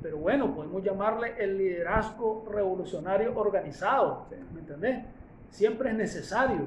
[0.00, 5.04] Pero bueno, podemos llamarle el liderazgo revolucionario organizado, ¿me entendés?
[5.54, 6.66] siempre es necesario,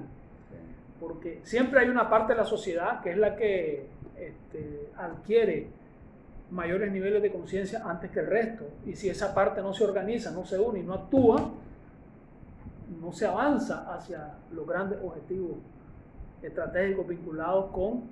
[0.99, 3.85] porque siempre hay una parte de la sociedad que es la que
[4.17, 5.67] este, adquiere
[6.51, 8.65] mayores niveles de conciencia antes que el resto.
[8.85, 11.51] Y si esa parte no se organiza, no se une y no actúa,
[13.01, 15.57] no se avanza hacia los grandes objetivos
[16.41, 18.03] estratégicos vinculados con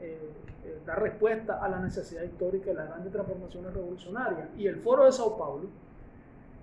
[0.00, 0.18] eh,
[0.64, 4.48] eh, dar respuesta a la necesidad histórica de las grandes transformaciones revolucionarias.
[4.56, 5.68] Y el Foro de Sao Paulo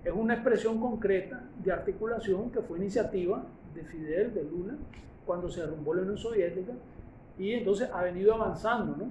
[0.04, 3.42] es una expresión concreta de articulación que fue iniciativa
[3.74, 4.74] de Fidel, de Lula,
[5.24, 6.72] cuando se derrumbó la Unión Soviética,
[7.38, 9.10] y entonces ha venido avanzando ¿no?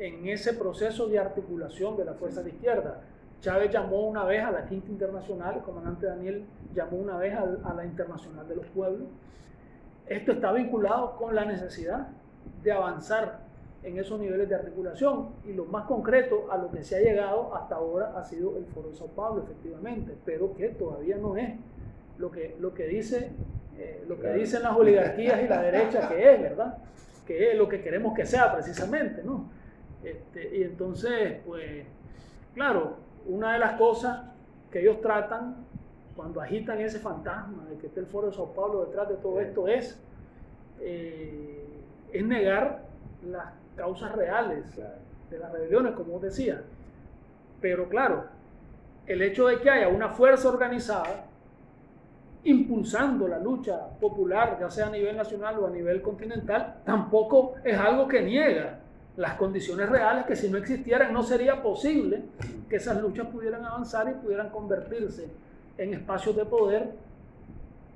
[0.00, 3.02] En ese proceso de articulación de la fuerza de izquierda.
[3.40, 6.44] Chávez llamó una vez a la Quinta Internacional, el comandante Daniel
[6.74, 9.08] llamó una vez a, la Internacional de los Pueblos.
[10.06, 12.08] Esto está vinculado con la necesidad
[12.62, 13.40] de avanzar
[13.82, 17.54] en esos niveles de articulación y lo más concreto a lo que se ha llegado
[17.54, 21.54] hasta ahora ha sido el Foro de Sao Paulo, efectivamente, pero que todavía no es
[22.18, 23.30] lo que, lo que dice
[23.78, 26.76] eh, lo que dicen las oligarquías y la derecha que es, ¿verdad?
[27.26, 29.59] Que es lo que queremos que sea precisamente, ¿no?
[30.02, 31.84] Este, y entonces, pues,
[32.54, 32.96] claro,
[33.26, 34.22] una de las cosas
[34.70, 35.56] que ellos tratan
[36.16, 39.40] cuando agitan ese fantasma de que está el Foro de Sao Paulo detrás de todo
[39.40, 39.98] esto es,
[40.80, 41.64] eh,
[42.12, 42.84] es negar
[43.30, 43.46] las
[43.76, 44.64] causas reales
[45.30, 46.62] de las rebeliones, como decía.
[47.60, 48.24] Pero claro,
[49.06, 51.26] el hecho de que haya una fuerza organizada
[52.44, 57.78] impulsando la lucha popular, ya sea a nivel nacional o a nivel continental, tampoco es
[57.78, 58.79] algo que niega
[59.20, 62.22] las condiciones reales que si no existieran no sería posible
[62.70, 65.28] que esas luchas pudieran avanzar y pudieran convertirse
[65.76, 66.92] en espacios de poder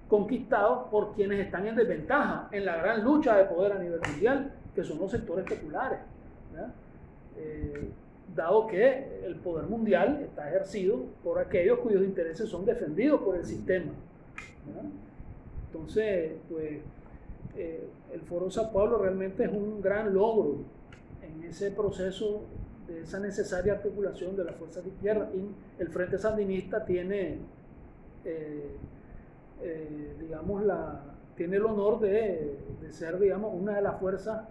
[0.07, 4.53] conquistados por quienes están en desventaja en la gran lucha de poder a nivel mundial,
[4.75, 6.01] que son los sectores populares.
[7.39, 7.89] Eh,
[8.37, 13.47] dado que el poder mundial está ejercido por aquellos cuyos intereses son defendidos por el
[13.47, 13.93] sistema.
[15.69, 16.81] Entonces, pues
[17.57, 20.75] eh, el Foro Sao Paulo realmente es un gran logro
[21.49, 22.43] ese proceso
[22.87, 25.31] de esa necesaria articulación de las fuerzas de izquierda.
[25.35, 27.39] Y el Frente Sandinista tiene,
[28.25, 28.77] eh,
[29.63, 31.03] eh, digamos, la,
[31.37, 34.47] tiene el honor de, de, ser, digamos, una de las fuerzas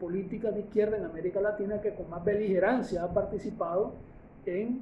[0.00, 3.94] políticas de izquierda en América Latina que con más beligerancia ha participado
[4.44, 4.80] en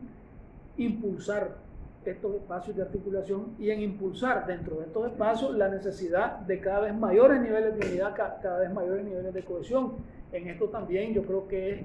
[0.77, 1.57] impulsar
[2.05, 6.81] estos espacios de articulación y en impulsar dentro de estos espacios la necesidad de cada
[6.81, 9.93] vez mayores niveles de unidad, cada vez mayores niveles de cohesión.
[10.33, 11.81] En esto también yo creo que es,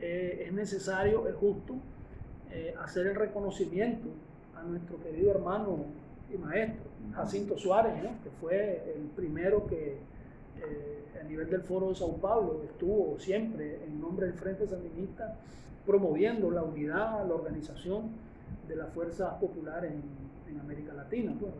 [0.00, 1.74] eh, es necesario, es justo
[2.52, 4.08] eh, hacer el reconocimiento
[4.56, 5.84] a nuestro querido hermano
[6.32, 6.84] y maestro,
[7.14, 9.96] Jacinto Suárez, que fue el primero que
[10.58, 15.36] eh, a nivel del Foro de Sao Paulo estuvo siempre en nombre del Frente Sandinista
[15.86, 18.10] promoviendo la unidad, la organización
[18.68, 20.28] de las fuerzas populares en,
[20.60, 21.52] América Latina, pues,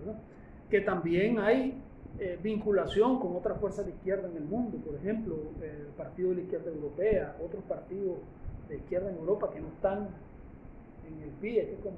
[0.68, 1.80] que también hay
[2.18, 6.36] eh, vinculación con otras fuerzas de izquierda en el mundo, por ejemplo, el Partido de
[6.36, 8.18] la Izquierda Europea, otros partidos
[8.68, 10.08] de izquierda en Europa que no están
[11.06, 11.96] en el PIE, que es como,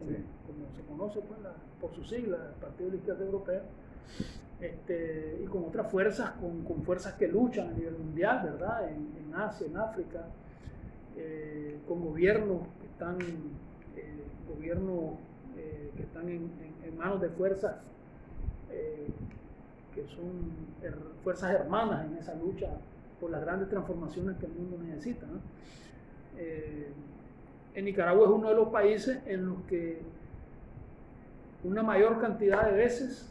[0.76, 1.40] se conoce pues,
[1.80, 3.62] por su sigla, el Partido de la Izquierda Europea,
[4.60, 8.90] este, y con otras fuerzas, con, fuerzas que luchan a nivel mundial, ¿verdad?
[8.90, 10.26] En, Asia, en África,
[11.16, 13.16] eh, con gobiernos que están
[14.50, 15.14] gobiernos
[15.56, 16.50] eh, que están en,
[16.96, 17.76] manos de fuerzas
[18.70, 19.06] eh,
[19.94, 22.68] que son fuerzas hermanas en esa lucha
[23.20, 25.26] por las grandes transformaciones que el mundo necesita.
[26.36, 26.92] Eh,
[27.74, 30.00] en Nicaragua es uno de los países en los que
[31.62, 33.30] una mayor cantidad de veces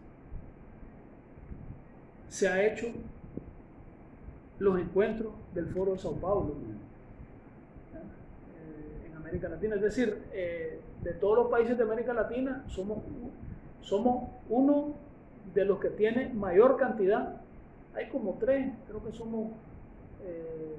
[2.28, 2.88] se ha hecho
[4.60, 6.55] los encuentros del Foro de Sao Paulo
[9.05, 9.76] en América Latina.
[9.76, 12.99] Es decir, de todos los países de América Latina, somos,
[13.82, 14.93] somos uno
[15.54, 17.41] de los que tiene mayor cantidad.
[17.95, 19.52] Hay como tres, creo que somos,
[20.24, 20.76] eh,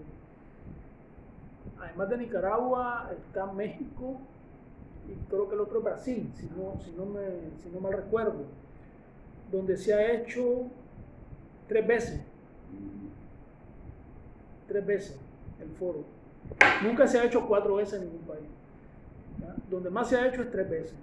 [1.81, 4.18] además de Nicaragua, está México
[5.09, 7.21] y creo que el otro es Brasil, si no, si no, me,
[7.62, 8.45] si no mal recuerdo,
[9.51, 10.66] donde se ha hecho
[11.68, 12.21] tres veces,
[14.68, 15.21] tres veces
[15.61, 16.05] el foro.
[16.83, 18.47] Nunca se ha hecho cuatro veces en ningún país
[19.71, 20.95] donde más se ha hecho es tres veces.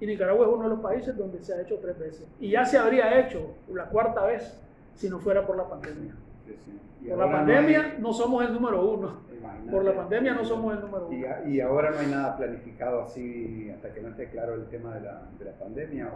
[0.00, 2.26] Y Nicaragua es uno de los países donde se ha hecho tres veces.
[2.40, 4.58] Y ya se habría hecho la cuarta vez
[4.94, 6.14] si no fuera por la pandemia.
[7.06, 9.30] Por la pandemia no, somos el número uno.
[9.70, 11.48] Por la pandemia no somos el número uno.
[11.48, 15.00] Y, ahora no hay nada planificado así hasta que no esté claro el tema de
[15.02, 16.10] la, de la pandemia.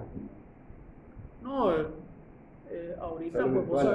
[1.43, 1.87] No, eh,
[2.71, 3.87] eh, ahorita, pues,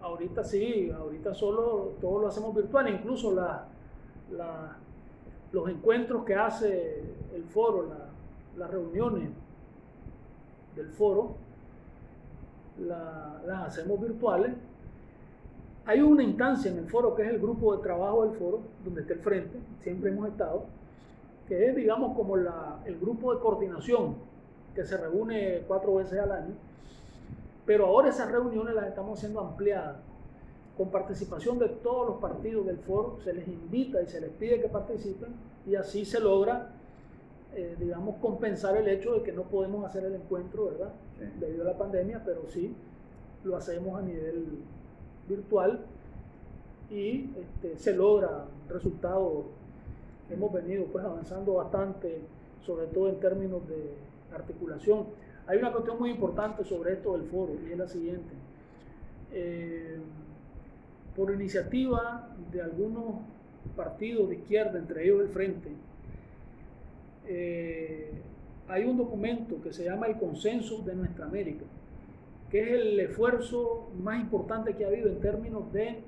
[0.00, 3.66] ahorita sí, ahorita solo todo lo hacemos virtual, incluso la,
[4.30, 4.76] la
[5.52, 7.02] los encuentros que hace
[7.34, 7.88] el foro,
[8.58, 9.30] las reuniones
[10.76, 11.34] del foro,
[12.86, 14.52] la- las hacemos virtuales.
[15.86, 19.00] Hay una instancia en el foro que es el grupo de trabajo del foro, donde
[19.02, 20.64] está el frente, siempre hemos estado,
[21.46, 24.16] que es, digamos, como la- el grupo de coordinación
[24.74, 26.54] que se reúne cuatro veces al año.
[27.64, 29.96] Pero ahora esas reuniones las estamos haciendo ampliadas,
[30.76, 34.60] con participación de todos los partidos del foro, se les invita y se les pide
[34.60, 35.34] que participen
[35.66, 36.70] y así se logra,
[37.58, 40.92] eh, digamos, compensar el hecho de que no podemos hacer el encuentro, ¿verdad?
[41.18, 41.24] Sí.
[41.40, 42.72] Debido a la pandemia, pero sí
[43.42, 44.60] lo hacemos a nivel
[45.28, 45.80] virtual
[46.88, 49.46] y este, se logra resultados.
[50.30, 52.20] Hemos venido pues avanzando bastante,
[52.64, 53.92] sobre todo en términos de
[54.32, 55.06] articulación.
[55.48, 58.34] Hay una cuestión muy importante sobre esto del foro y es la siguiente.
[59.32, 59.98] Eh,
[61.16, 63.16] por iniciativa de algunos
[63.74, 65.70] partidos de izquierda, entre ellos el Frente,
[67.28, 68.10] eh,
[68.68, 71.64] hay un documento que se llama el Consenso de Nuestra América,
[72.50, 76.00] que es el esfuerzo más importante que ha habido en términos de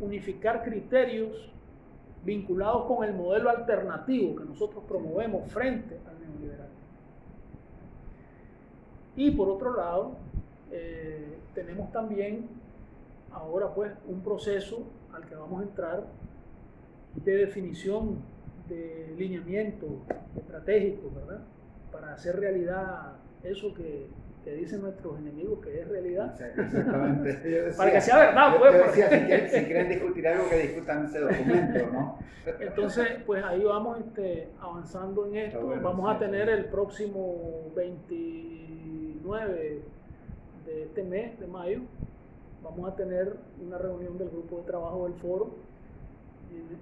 [0.00, 1.50] unificar criterios
[2.24, 6.78] vinculados con el modelo alternativo que nosotros promovemos frente al neoliberalismo.
[9.16, 10.16] Y por otro lado,
[10.72, 12.48] eh, tenemos también
[13.32, 14.82] ahora pues un proceso
[15.14, 16.04] al que vamos a entrar
[17.14, 18.18] de definición
[18.68, 19.86] de lineamiento
[20.36, 21.40] estratégico, ¿verdad?
[21.92, 23.12] Para hacer realidad
[23.42, 24.06] eso que,
[24.44, 26.34] que dicen nuestros enemigos que es realidad.
[26.40, 27.32] Exactamente.
[27.34, 30.48] Decía- Para que sea verdad, pues, yo porque- decía, si, quieren, si quieren discutir algo,
[30.48, 32.18] que discutan ese documento, ¿no?
[32.60, 35.60] Entonces, pues ahí vamos este, avanzando en esto.
[35.66, 36.52] Bueno, vamos a tener sí.
[36.54, 39.82] el próximo 29
[40.66, 41.80] de este mes, de mayo,
[42.62, 45.50] vamos a tener una reunión del grupo de trabajo del foro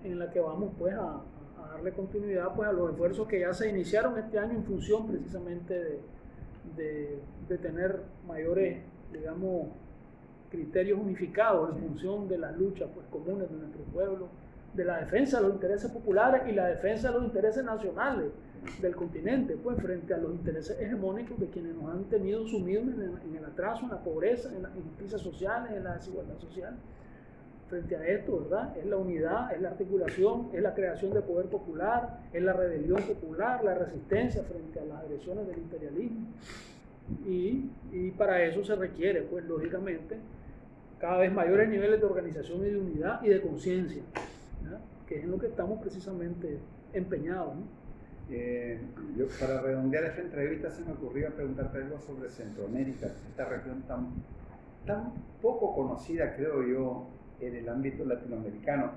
[0.05, 1.21] en, en la que vamos pues a,
[1.65, 5.07] a darle continuidad pues a los esfuerzos que ya se iniciaron este año en función
[5.07, 6.01] precisamente de,
[6.77, 8.79] de- de tener mayores,
[9.13, 9.69] digamos,
[10.51, 14.29] criterios unificados en función de las luchas pues, comunes de nuestro pueblo,
[14.75, 18.31] de la defensa de los intereses populares y la defensa de los intereses nacionales
[18.83, 23.01] del continente, pues frente a los intereses hegemónicos de quienes nos han tenido sumidos en
[23.03, 26.75] el, en el atraso, en la pobreza, en las injusticias sociales, en la desigualdad social.
[27.69, 28.77] Frente a esto, ¿verdad?
[28.79, 33.03] Es la unidad, es la articulación, es la creación de poder popular, es la rebelión
[33.03, 36.27] popular, la resistencia frente a las agresiones del imperialismo.
[37.27, 40.17] Y, y para eso se requiere, pues lógicamente,
[41.01, 44.03] cada vez mayores niveles de organización y de unidad y de conciencia,
[45.07, 46.59] que es en lo que estamos precisamente
[46.93, 47.55] empeñados.
[48.31, 48.81] Eh,
[49.17, 54.09] yo, para redondear esta entrevista, se me ocurrió preguntarte algo sobre Centroamérica, esta región tan,
[54.85, 55.13] tan
[55.43, 57.07] poco conocida, creo yo,
[57.41, 58.93] en el ámbito latinoamericano.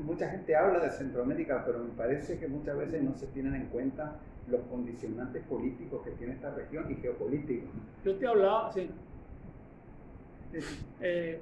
[0.00, 3.66] Mucha gente habla de Centroamérica, pero me parece que muchas veces no se tienen en
[3.66, 4.16] cuenta
[4.48, 7.70] los condicionantes políticos que tiene esta región y geopolíticos.
[8.04, 8.90] Yo te hablaba, sí.
[11.00, 11.40] Eh,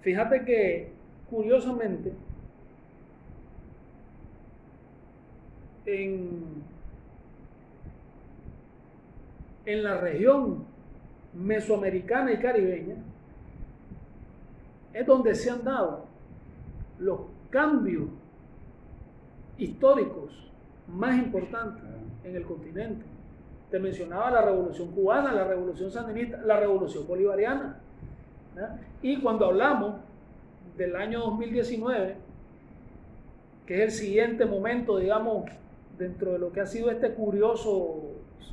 [0.00, 0.90] fíjate que,
[1.30, 2.12] curiosamente,
[5.86, 6.62] en,
[9.64, 10.64] en la región
[11.34, 12.96] mesoamericana y caribeña
[14.92, 16.04] es donde se han dado
[16.98, 17.20] los
[17.50, 18.04] cambios
[19.58, 20.32] históricos
[20.88, 21.84] más importantes
[22.24, 23.04] en el continente.
[23.70, 27.78] Te mencionaba la revolución cubana, la revolución sandinista, la revolución bolivariana.
[29.00, 29.96] Y cuando hablamos
[30.76, 32.16] del año 2019,
[33.66, 35.46] que es el siguiente momento, digamos,
[35.98, 38.02] dentro de lo que ha sido este curioso,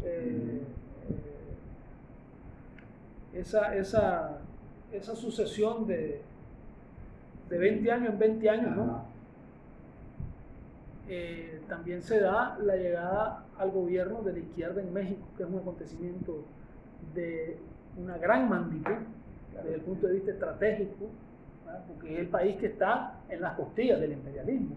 [0.03, 0.61] eh,
[3.33, 4.37] eh, esa, esa,
[4.93, 6.21] esa sucesión de,
[7.49, 9.01] de 20 años en 20 años.
[11.11, 15.49] Eh, también se da la llegada al gobierno de la izquierda en México, que es
[15.49, 16.43] un acontecimiento
[17.15, 17.57] de
[17.97, 18.97] una gran magnitud
[19.55, 21.07] desde el punto de vista estratégico,
[21.65, 21.83] ¿verdad?
[21.87, 24.75] porque es el país que está en las costillas del imperialismo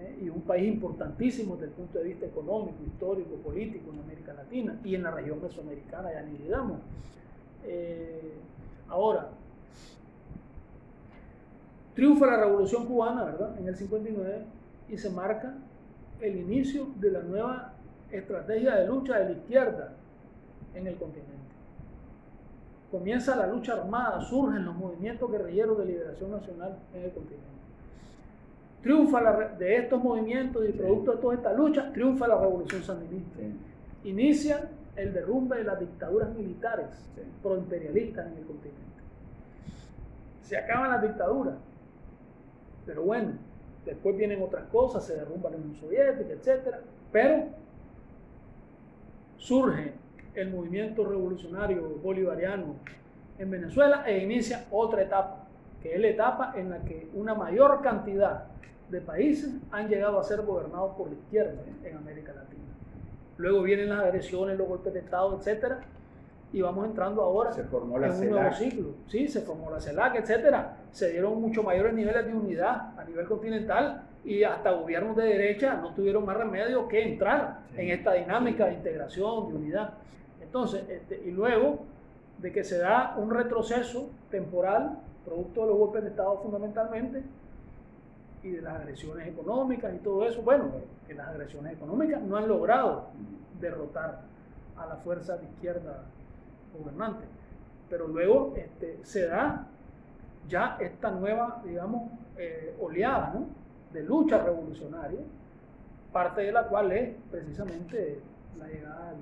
[0.00, 0.18] ¿eh?
[0.22, 4.78] y un país importantísimo desde el punto de vista económico, histórico, político en América Latina
[4.84, 6.78] y en la región mesoamericana, ya ni digamos.
[7.64, 8.34] Eh,
[8.88, 9.28] ahora,
[11.94, 13.58] triunfa la revolución cubana, ¿verdad?
[13.58, 14.44] En el 59
[14.88, 15.54] y se marca
[16.20, 17.72] el inicio de la nueva
[18.10, 19.92] estrategia de lucha de la izquierda
[20.74, 21.32] en el continente.
[22.90, 27.46] Comienza la lucha armada, surgen los movimientos guerrilleros de liberación nacional en el continente.
[28.82, 33.38] Triunfa la de estos movimientos y producto de toda esta lucha, triunfa la revolución sandinista.
[33.38, 37.22] Sí, Inicia el derrumbe de las dictaduras militares Sí.
[37.42, 38.82] proimperialistas en el continente.
[40.42, 41.54] Se acaban las dictaduras,
[42.86, 43.32] pero bueno,
[43.84, 46.76] después vienen otras cosas, se derrumba la Unión Soviética, etc.
[47.10, 47.44] Pero
[49.36, 49.92] surge
[50.34, 52.76] el movimiento revolucionario bolivariano
[53.38, 55.46] en Venezuela e inicia otra etapa,
[55.82, 58.44] que es la etapa en la que una mayor cantidad
[58.88, 62.62] de países han llegado a ser gobernados por la izquierda en América Latina.
[63.38, 65.80] Luego vienen las agresiones, los golpes de Estado, etcétera,
[66.52, 68.88] y vamos entrando ahora Se formó la en un nuevo ciclo.
[69.08, 70.76] Sí, se formó la CELAC, etcétera.
[70.92, 75.74] Se dieron mucho mayores niveles de unidad a nivel continental y hasta gobiernos de derecha
[75.74, 77.80] no tuvieron más remedio que entrar Sí.
[77.80, 79.94] en esta dinámica de integración, de unidad.
[80.42, 81.80] Entonces, este, y luego
[82.38, 87.22] de que se da un retroceso temporal, producto de los golpes de Estado fundamentalmente,
[88.42, 90.64] y de las agresiones económicas y todo eso, bueno,
[91.06, 93.04] que las agresiones económicas no han logrado
[93.60, 94.20] derrotar
[94.76, 96.02] a la fuerza de izquierda
[96.78, 97.24] gobernante.
[97.88, 99.66] Pero luego este, se da
[100.48, 103.46] ya esta nueva, digamos, eh, oleada ¿no?
[103.92, 105.20] de lucha revolucionaria,
[106.12, 108.18] parte de la cual es precisamente
[108.58, 109.14] la llegada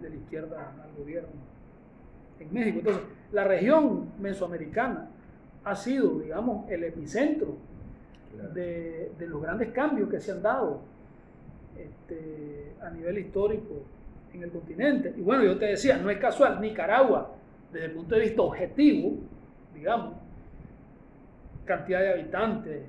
[0.00, 1.28] de la izquierda al gobierno
[2.40, 2.78] en México.
[2.80, 5.08] Entonces, la región mesoamericana
[5.64, 7.54] ha sido, digamos, el epicentro
[8.32, 8.50] Claro.
[8.54, 10.82] de, de los grandes cambios que se han dado
[11.76, 13.82] este, a nivel histórico
[14.32, 15.14] en el continente.
[15.16, 17.34] Y bueno, yo te decía, no es casual, Nicaragua,
[17.72, 19.16] desde el punto de vista objetivo,
[19.74, 20.14] digamos,
[21.64, 22.82] cantidad de habitantes,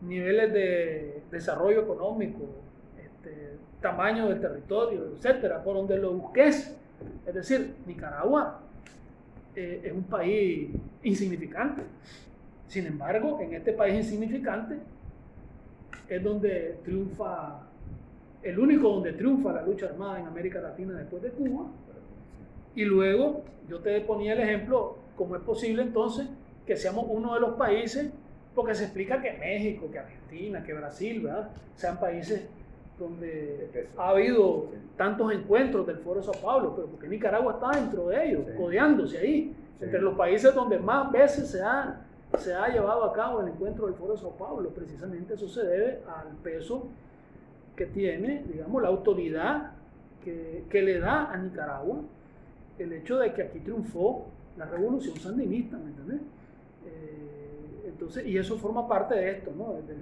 [0.00, 2.46] niveles de desarrollo económico,
[3.02, 6.76] este, tamaño del territorio, etcétera, por donde lo busques.
[7.26, 8.60] Es decir, Nicaragua
[9.54, 10.70] eh, es un país
[11.02, 11.82] insignificante.
[12.66, 14.78] Sin embargo, en este país insignificante
[16.08, 17.60] es donde triunfa,
[18.44, 21.66] el único donde triunfa la lucha armada en América Latina después de Cuba.
[22.74, 26.26] Y luego yo te ponía el ejemplo, cómo es posible entonces
[26.66, 28.10] que seamos uno de los países,
[28.54, 31.50] porque se explica que México, que Argentina, que Brasil, ¿verdad?
[31.76, 32.46] sean países
[32.98, 34.66] donde ha habido
[34.96, 38.56] tantos encuentros del Foro de Sao Paulo, pero porque Nicaragua está dentro de ellos, Sí.
[38.56, 39.84] codeándose ahí, Sí.
[39.84, 42.00] entre los países donde más veces se ha,
[42.38, 44.70] se ha llevado a cabo el encuentro del Foro de Sao Paulo.
[44.70, 46.86] Precisamente eso se debe al peso
[47.76, 49.72] que tiene, digamos, la autoridad
[50.24, 52.00] que, que le da a Nicaragua
[52.78, 56.20] el hecho de que aquí triunfó la revolución sandinista, ¿me entendés?
[56.86, 59.74] Eh, entonces, y eso forma parte de esto, ¿no?
[59.74, 59.94] De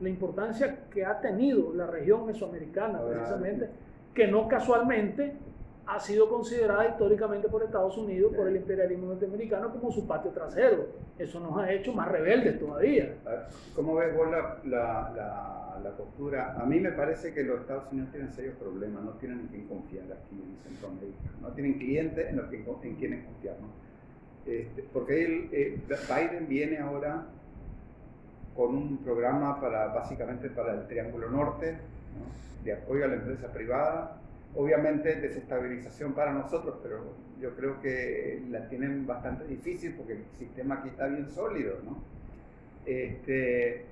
[0.00, 3.68] la importancia que ha tenido la región mesoamericana, precisamente,
[4.14, 5.34] que no casualmente
[5.90, 10.86] ha sido considerada históricamente por Estados Unidos, por el imperialismo norteamericano, como su patio trasero.
[11.18, 13.16] Eso nos ha hecho más rebeldes todavía.
[13.74, 16.54] ¿Cómo ves vos la, la, la, la postura?
[16.60, 19.66] A mí me parece que los Estados Unidos tienen serios problemas, no tienen en quién
[19.66, 23.56] confiar aquí en Centroamérica, no tienen clientes en, los que, en quienes confiar.
[23.60, 23.68] ¿no?
[24.46, 27.26] Este, porque él, eh, Biden viene ahora
[28.54, 32.64] con un programa para básicamente para el Triángulo Norte, ¿no?
[32.64, 34.19] de apoyo a la empresa privada,
[34.54, 40.76] obviamente desestabilización para nosotros, pero yo creo que la tienen bastante difícil porque el sistema
[40.76, 42.02] aquí está bien sólido, ¿no?
[42.86, 43.84] Este,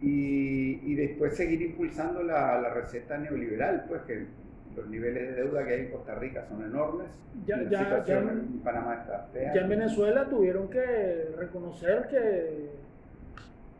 [0.00, 4.26] y, y después seguir impulsando la, la receta neoliberal, pues que
[4.74, 7.08] los niveles de deuda que hay en Costa Rica son enormes,
[7.46, 9.54] Ya- la ya- situación ya- en Panamá está fea.
[9.54, 12.70] Ya en Venezuela tuvieron que reconocer que,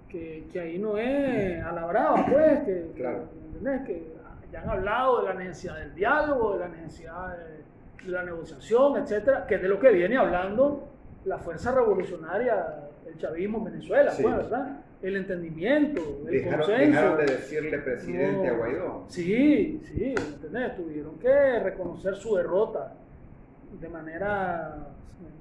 [0.09, 3.25] que, que ahí no es a la brava, pues, que, Claro.
[3.87, 4.16] que
[4.53, 8.97] ya han hablado de la necesidad del diálogo, de la necesidad de, de la negociación,
[8.99, 10.89] etcétera, que es de lo que viene hablando
[11.25, 14.23] la fuerza revolucionaria, el chavismo en Venezuela, Sí.
[14.23, 14.79] pues, ¿verdad?
[15.03, 16.91] El entendimiento, el Dejaron, consenso.
[17.01, 18.55] dejaron de decirle presidente No.
[18.55, 19.05] a Guaidó.
[19.09, 20.77] Sí, sí, ¿entendés?
[20.77, 22.93] Tuvieron que reconocer su derrota
[23.81, 24.87] de manera,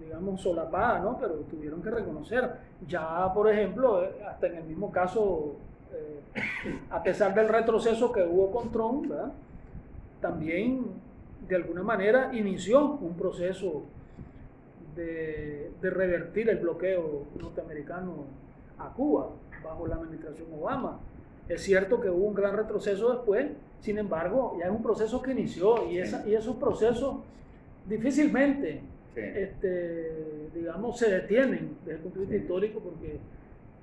[0.02, 1.18] digamos, solapada, ¿no?
[1.20, 2.50] Pero tuvieron que reconocer.
[2.88, 5.56] Ya, por ejemplo, eh, hasta en el mismo caso,
[5.96, 9.32] eh, a pesar del retroceso que hubo con Trump, ¿verdad?
[10.22, 10.86] También,
[11.48, 13.84] de alguna manera, inició un proceso
[14.96, 18.26] de, de revertir el bloqueo norteamericano
[18.78, 19.30] a Cuba
[19.64, 21.00] bajo la administración Obama.
[21.48, 23.48] Es cierto que hubo un gran retroceso después,
[23.82, 27.18] sin embargo, ya es un proceso que inició y, esa, y esos procesos
[27.88, 28.82] difícilmente,
[29.14, 29.22] Sí.
[29.22, 33.18] este, digamos, se detienen desde el punto de vista histórico porque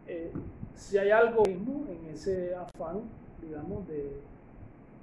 [0.07, 0.30] eh,
[0.74, 3.00] si hay algo mismo en ese afán,
[3.40, 4.12] digamos, de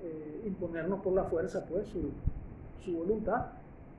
[0.03, 2.11] eh, imponernos por la fuerza, pues, su,
[2.83, 3.47] su voluntad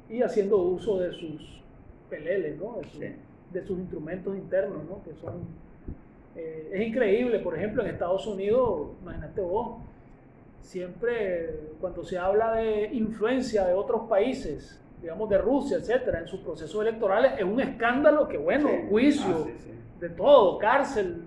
[0.09, 1.63] y haciendo uso de sus
[2.09, 2.77] peleles, ¿no?
[2.79, 3.07] De, sus- Sí.
[3.53, 5.03] de sus instrumentos internos, ¿no?
[5.05, 5.35] Que son
[6.37, 9.79] eh, es increíble, por ejemplo, en Estados Unidos, imagínate vos,
[10.61, 16.41] siempre cuando se habla de influencia de otros países, digamos de Rusia, etcétera, en sus
[16.41, 18.87] procesos electorales, es un escándalo que, bueno, Sí.
[18.89, 19.71] juicio, Ah, sí, sí.
[20.01, 21.23] De todo, cárcel,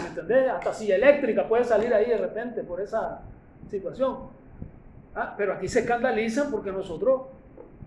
[0.00, 0.48] ¿me entendés?
[0.50, 3.20] Hasta silla eléctrica puede salir ahí de repente por esa
[3.70, 4.16] situación.
[5.14, 7.22] Ah, pero aquí se escandalizan porque nosotros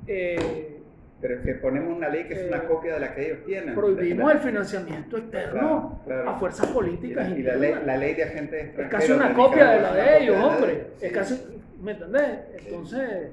[0.07, 0.71] eh,
[1.19, 3.39] Pero es que ponemos una ley que es una Eh, copia de la que ellos
[3.45, 3.73] tienen.
[3.73, 6.29] prohibimos el financiamiento externo Claro, claro.
[6.29, 7.29] a fuerzas y políticas.
[7.31, 10.17] la, y la ley, la ley de agentes es casi una copia de la de
[10.23, 10.87] ellos, hombre.
[11.01, 11.41] Es casi,
[11.81, 12.39] ¿me entendés?
[12.59, 13.29] Entonces,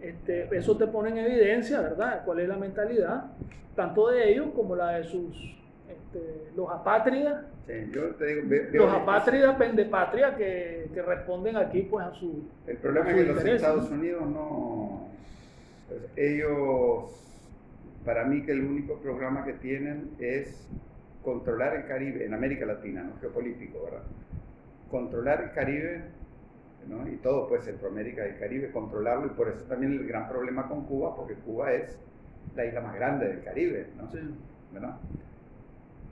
[0.00, 2.22] este, eso te pone en evidencia, ¿verdad?
[2.24, 3.26] ¿Cuál es la mentalidad,
[3.76, 5.36] tanto de ellos como la de sus,
[6.14, 11.56] este, los apátridas, Sí, yo te digo, ve- veo- los apátridas pendepatria que, que responden
[11.56, 12.42] aquí pues a su...
[12.66, 13.96] El problema a es su que los Estados ¿no?
[13.96, 15.08] Unidos no.
[15.88, 17.18] pues, ellos.
[18.04, 20.66] Para mí, que el único programa que tienen es
[21.22, 23.12] controlar el Caribe, en América Latina, ¿no?
[23.20, 24.02] Geopolítico, ¿verdad?
[24.90, 26.02] Controlar el Caribe,
[26.88, 27.08] ¿no?
[27.08, 30.66] Y todo, pues, Centroamérica y el Caribe, controlarlo, y por eso también el gran problema
[30.68, 31.96] con Cuba, porque Cuba es
[32.56, 34.10] la isla más grande del Caribe, ¿no?
[34.10, 34.18] Sí.
[34.72, 34.96] ¿verdad?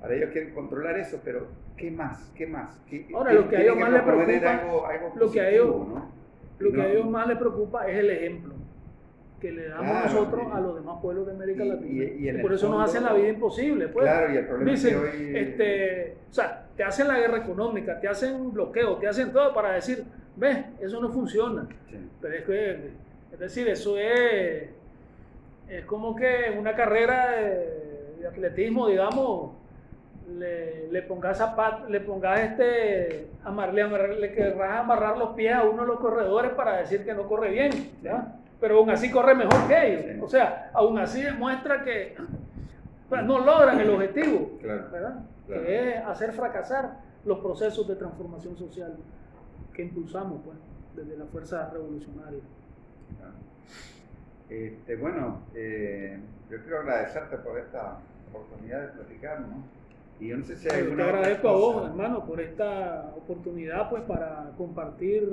[0.03, 1.47] Ahora ellos quieren controlar eso, pero
[1.77, 2.31] ¿qué más?
[2.35, 2.81] ¿Qué más?
[2.89, 5.67] ¿Qué- Ahora, lo que a ellos más les preocupa- algo- algo lo que a ellos-
[5.89, 6.11] ¿no?
[6.59, 6.83] Lo que No.
[6.83, 8.55] a ellos más les preocupa es el ejemplo
[9.41, 12.05] que le damos Claro, nosotros y- a los demás pueblos de América y- Latina.
[12.39, 13.89] y- por eso nos hacen la vida imposible.
[13.89, 14.05] Pues.
[14.05, 15.37] Claro, y el problema Dicen, es que hoy...
[15.37, 19.73] este, o sea, te hacen la guerra económica, te hacen bloqueo, te hacen todo para
[19.73, 20.05] decir,
[20.37, 21.67] ves, eso no funciona.
[21.91, 21.97] Sí.
[22.21, 22.71] Pero es que,
[23.33, 24.69] es decir, eso es,
[25.71, 29.53] es como que una carrera de, de atletismo, digamos,
[30.39, 35.65] le, le pongas zapat, le pongas este, amar, le, le querrás amarrar los pies a
[35.65, 37.71] uno de los corredores para decir que no corre bien,
[38.03, 38.37] ¿ya?
[38.61, 40.23] pero aún así corre mejor que ellos.
[40.23, 42.15] O sea, aún así demuestra que
[43.09, 44.89] pues, no logran el objetivo, Claro.
[44.93, 45.15] ¿verdad?
[45.47, 45.63] Claro.
[45.63, 48.97] Que es hacer fracasar los procesos de transformación social
[49.75, 50.57] que impulsamos pues,
[50.95, 52.41] desde la fuerza revolucionaria.
[54.49, 56.19] Este, bueno, eh,
[56.51, 57.99] yo quiero agradecerte por esta
[58.31, 59.63] oportunidad de platicar, ¿no?
[60.21, 64.03] Y yo no sé si hay te agradezco a vos, hermano, por esta oportunidad pues,
[64.03, 65.27] para compartir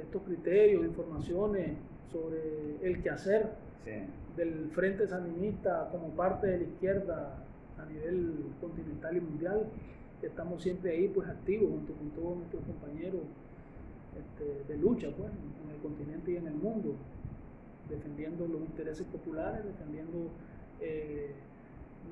[0.00, 1.76] estos criterios, informaciones
[2.12, 3.50] sobre el quehacer
[3.84, 3.92] Sí,
[4.36, 7.34] del Frente Sandinista como parte de la izquierda
[7.78, 9.66] a nivel continental y mundial.
[10.22, 13.22] Estamos siempre ahí pues activos junto con todos nuestros compañeros
[14.18, 16.94] este, de lucha pues, en el continente y en el mundo,
[17.88, 20.28] defendiendo los intereses populares, defendiendo
[20.80, 21.32] eh,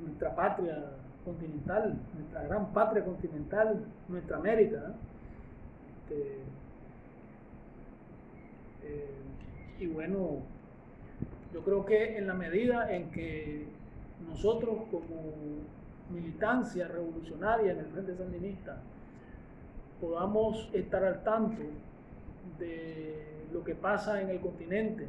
[0.03, 0.93] nuestra patria
[1.29, 4.95] continental, nuestra gran patria continental, nuestra América.
[6.01, 6.39] Este,
[8.83, 9.14] eh,
[9.81, 10.43] y bueno,
[11.53, 13.66] yo creo que en la medida en que
[14.26, 15.33] nosotros como
[16.11, 18.79] militancia revolucionaria en el Frente Sandinista
[20.01, 21.62] podamos estar al tanto
[22.59, 25.09] de lo que pasa en el continente,